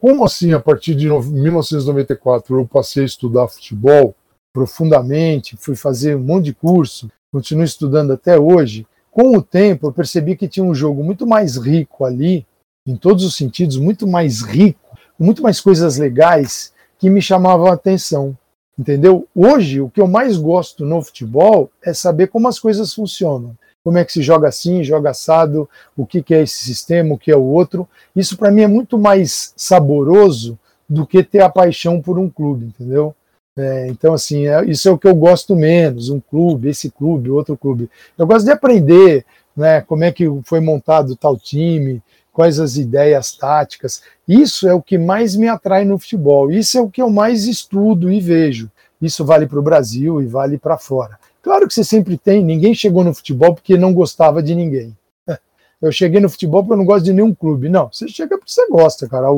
[0.00, 4.14] como assim, a partir de 1994, eu passei a estudar futebol
[4.52, 8.86] profundamente, fui fazer um monte de curso, continuo estudando até hoje.
[9.10, 12.46] Com o tempo, eu percebi que tinha um jogo muito mais rico ali,
[12.86, 17.74] em todos os sentidos, muito mais rico, muito mais coisas legais que me chamavam a
[17.74, 18.36] atenção.
[18.78, 19.26] Entendeu?
[19.34, 23.98] Hoje, o que eu mais gosto no futebol é saber como as coisas funcionam como
[23.98, 27.30] é que se joga assim, joga assado, o que, que é esse sistema, o que
[27.30, 27.88] é o outro.
[28.14, 30.58] Isso para mim é muito mais saboroso
[30.88, 33.14] do que ter a paixão por um clube, entendeu?
[33.56, 37.30] É, então, assim, é, isso é o que eu gosto menos, um clube, esse clube,
[37.30, 37.90] outro clube.
[38.16, 39.24] Eu gosto de aprender
[39.56, 42.00] né, como é que foi montado tal time,
[42.32, 44.00] quais as ideias táticas.
[44.26, 47.46] Isso é o que mais me atrai no futebol, isso é o que eu mais
[47.46, 48.70] estudo e vejo.
[49.02, 51.18] Isso vale para o Brasil e vale para fora.
[51.48, 54.94] Claro que você sempre tem, ninguém chegou no futebol porque não gostava de ninguém.
[55.80, 57.70] Eu cheguei no futebol porque eu não gosto de nenhum clube.
[57.70, 59.28] Não, você chega porque você gosta, cara.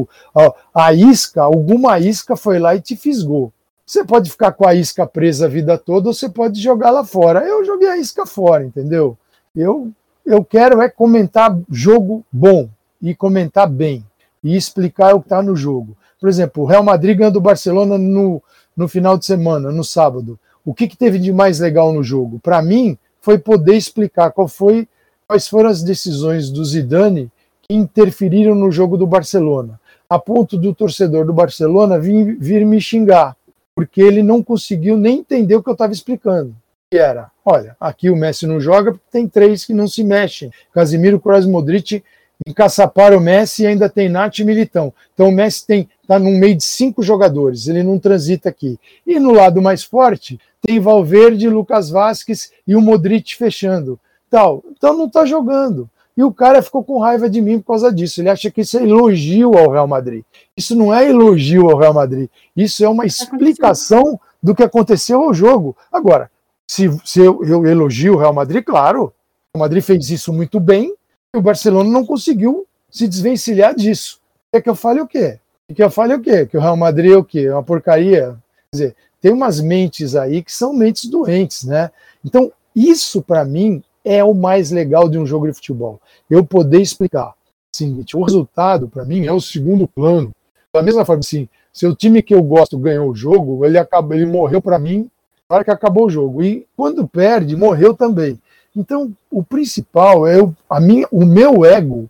[0.75, 3.53] A, isca, alguma isca foi lá e te fisgou.
[3.87, 7.05] Você pode ficar com a isca presa a vida toda ou você pode jogar lá
[7.05, 7.45] fora.
[7.47, 9.17] Eu joguei a isca fora, entendeu?
[9.55, 9.93] Eu,
[10.27, 12.69] eu quero é comentar jogo bom
[13.01, 14.05] e comentar bem
[14.43, 15.97] e explicar o que está no jogo.
[16.19, 18.43] Por exemplo, o Real Madrid ganhou do Barcelona no,
[18.77, 20.37] no final de semana, no sábado.
[20.65, 22.39] O que, que teve de mais legal no jogo?
[22.41, 24.89] Para mim, foi poder explicar qual foi,
[25.27, 27.31] quais foram as decisões do Zidane
[27.63, 32.81] que interferiram no jogo do Barcelona, a ponto do torcedor do Barcelona vir, vir me
[32.81, 33.37] xingar
[33.81, 36.55] porque ele não conseguiu nem entender o que eu estava explicando.
[36.91, 40.51] Que era, olha, aqui o Messi não joga porque tem três que não se mexem.
[40.71, 42.05] Casimiro, Kroos, Modric
[42.47, 44.93] encaçaparam o Messi e ainda tem Nath e Militão.
[45.15, 48.79] Então o Messi está no meio de cinco jogadores, ele não transita aqui.
[49.07, 53.99] E no lado mais forte tem Valverde, Lucas Vasquez e o Modric fechando.
[54.29, 54.63] Tal.
[54.71, 55.89] Então não está jogando.
[56.17, 58.21] E o cara ficou com raiva de mim por causa disso.
[58.21, 60.23] Ele acha que isso é elogio ao Real Madrid.
[60.57, 62.29] Isso não é elogio ao Real Madrid.
[62.57, 65.77] Isso é uma explicação do que aconteceu ao jogo.
[65.91, 66.31] Agora,
[66.69, 70.61] se, se eu, eu elogio o Real Madrid, claro, o Real Madrid fez isso muito
[70.61, 70.95] bem
[71.35, 74.21] e o Barcelona não conseguiu se desvencilhar disso.
[74.53, 75.39] Quer que eu fale o quê?
[75.69, 76.47] Quer que eu fale o quê?
[76.47, 77.47] Que o Real Madrid é o quê?
[77.47, 78.37] É uma porcaria?
[78.71, 81.91] Quer dizer, tem umas mentes aí que são mentes doentes, né?
[82.25, 86.01] Então, isso para mim é o mais legal de um jogo de futebol.
[86.29, 87.35] Eu poder explicar.
[87.73, 90.33] Seguinte, o resultado, para mim, é o segundo plano.
[90.73, 94.15] Da mesma forma, assim, se o time que eu gosto ganhou o jogo, ele, acaba,
[94.15, 95.09] ele morreu para mim
[95.49, 96.43] na hora que acabou o jogo.
[96.43, 98.41] E quando perde, morreu também.
[98.75, 102.09] Então, o principal é o, a minha, o meu ego,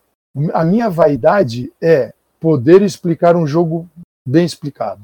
[0.52, 3.88] a minha vaidade é poder explicar um jogo
[4.26, 5.02] bem explicado.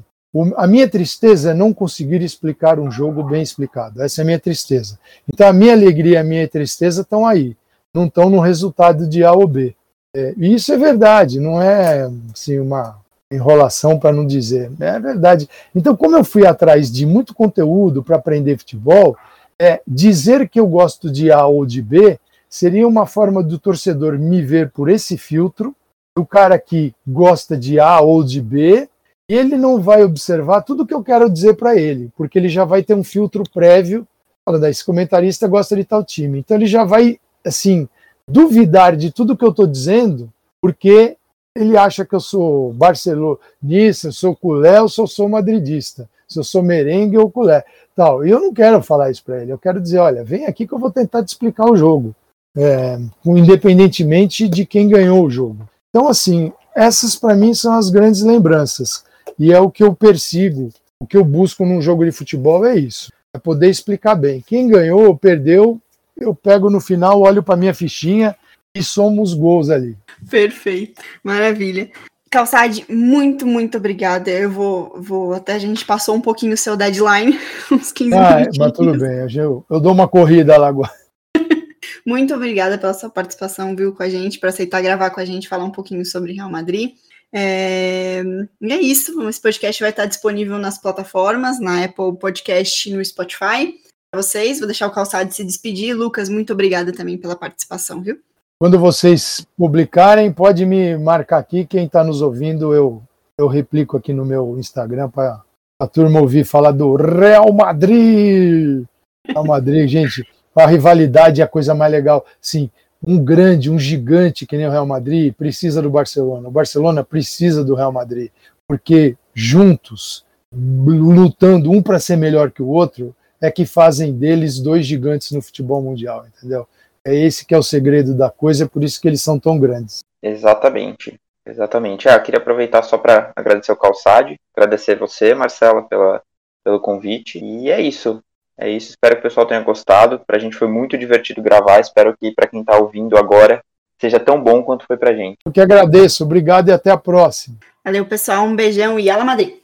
[0.55, 4.01] A minha tristeza é não conseguir explicar um jogo bem explicado.
[4.01, 4.99] Essa é a minha tristeza.
[5.27, 7.55] Então a minha alegria e a minha tristeza estão aí,
[7.93, 9.75] não estão no resultado de A ou B.
[10.15, 12.99] É, e isso é verdade, não é assim, uma
[13.31, 14.71] enrolação para não dizer.
[14.79, 15.49] É verdade.
[15.75, 19.17] Então, como eu fui atrás de muito conteúdo para aprender futebol,
[19.59, 22.19] é, dizer que eu gosto de A ou de B
[22.49, 25.75] seria uma forma do torcedor me ver por esse filtro,
[26.17, 28.89] o cara que gosta de A ou de B
[29.29, 32.81] ele não vai observar tudo que eu quero dizer para ele, porque ele já vai
[32.81, 34.07] ter um filtro prévio.
[34.45, 36.39] Fala, esse comentarista gosta de tal time.
[36.39, 37.89] Então ele já vai, assim,
[38.27, 41.17] duvidar de tudo que eu estou dizendo, porque
[41.53, 46.63] ele acha que eu sou barcelonista, sou culé ou sou, sou madridista, se eu sou
[46.63, 47.65] merengue ou culé.
[47.95, 48.25] Tal.
[48.25, 49.51] E eu não quero falar isso para ele.
[49.51, 52.15] Eu quero dizer, olha, vem aqui que eu vou tentar te explicar o jogo,
[52.55, 55.67] é, independentemente de quem ganhou o jogo.
[55.89, 59.03] Então, assim, essas para mim são as grandes lembranças.
[59.39, 60.69] E é o que eu persigo,
[60.99, 63.11] o que eu busco num jogo de futebol é isso.
[63.33, 64.43] É poder explicar bem.
[64.45, 65.79] Quem ganhou ou perdeu,
[66.15, 68.35] eu pego no final, olho para minha fichinha
[68.73, 69.95] e somos gols ali.
[70.29, 71.89] Perfeito, maravilha.
[72.29, 74.29] Calçade, muito, muito obrigada.
[74.29, 77.39] Eu vou, vou até a gente passou um pouquinho o seu deadline,
[77.71, 78.57] uns 15 ah, minutos.
[78.57, 80.91] Mas tudo bem, eu, eu dou uma corrida lá agora.
[82.05, 85.47] muito obrigada pela sua participação, viu, com a gente, para aceitar gravar com a gente,
[85.47, 86.95] falar um pouquinho sobre Real Madrid.
[87.33, 88.23] É...
[88.61, 89.27] E é isso.
[89.27, 93.75] Esse podcast vai estar disponível nas plataformas, na Apple Podcast e no Spotify.
[94.11, 95.93] Para vocês, vou deixar o calçado se despedir.
[95.95, 98.19] Lucas, muito obrigada também pela participação, viu?
[98.59, 101.65] Quando vocês publicarem, pode me marcar aqui.
[101.65, 103.03] Quem está nos ouvindo, eu,
[103.37, 105.43] eu replico aqui no meu Instagram para
[105.79, 108.83] a turma ouvir falar do Real Madrid.
[109.27, 112.25] Real Madrid, gente, a rivalidade é a coisa mais legal.
[112.41, 112.71] Sim,
[113.05, 116.47] um grande, um gigante que nem o Real Madrid precisa do Barcelona.
[116.47, 118.31] O Barcelona precisa do Real Madrid,
[118.67, 124.85] porque juntos, lutando um para ser melhor que o outro, é que fazem deles dois
[124.85, 126.67] gigantes no futebol mundial, entendeu?
[127.05, 129.59] É esse que é o segredo da coisa, é por isso que eles são tão
[129.59, 130.03] grandes.
[130.21, 131.19] Exatamente.
[131.45, 132.09] Exatamente.
[132.09, 136.21] Ah, queria aproveitar só para agradecer o Calçade, agradecer você, Marcela, pela,
[136.63, 137.39] pelo convite.
[137.39, 138.21] E é isso.
[138.59, 140.19] É isso, espero que o pessoal tenha gostado.
[140.25, 141.79] Pra gente foi muito divertido gravar.
[141.79, 143.61] Espero que para quem tá ouvindo agora
[143.99, 145.37] seja tão bom quanto foi pra gente.
[145.45, 147.57] Eu que agradeço, obrigado e até a próxima.
[147.83, 148.45] Valeu, pessoal.
[148.45, 149.57] Um beijão e ala Madrid.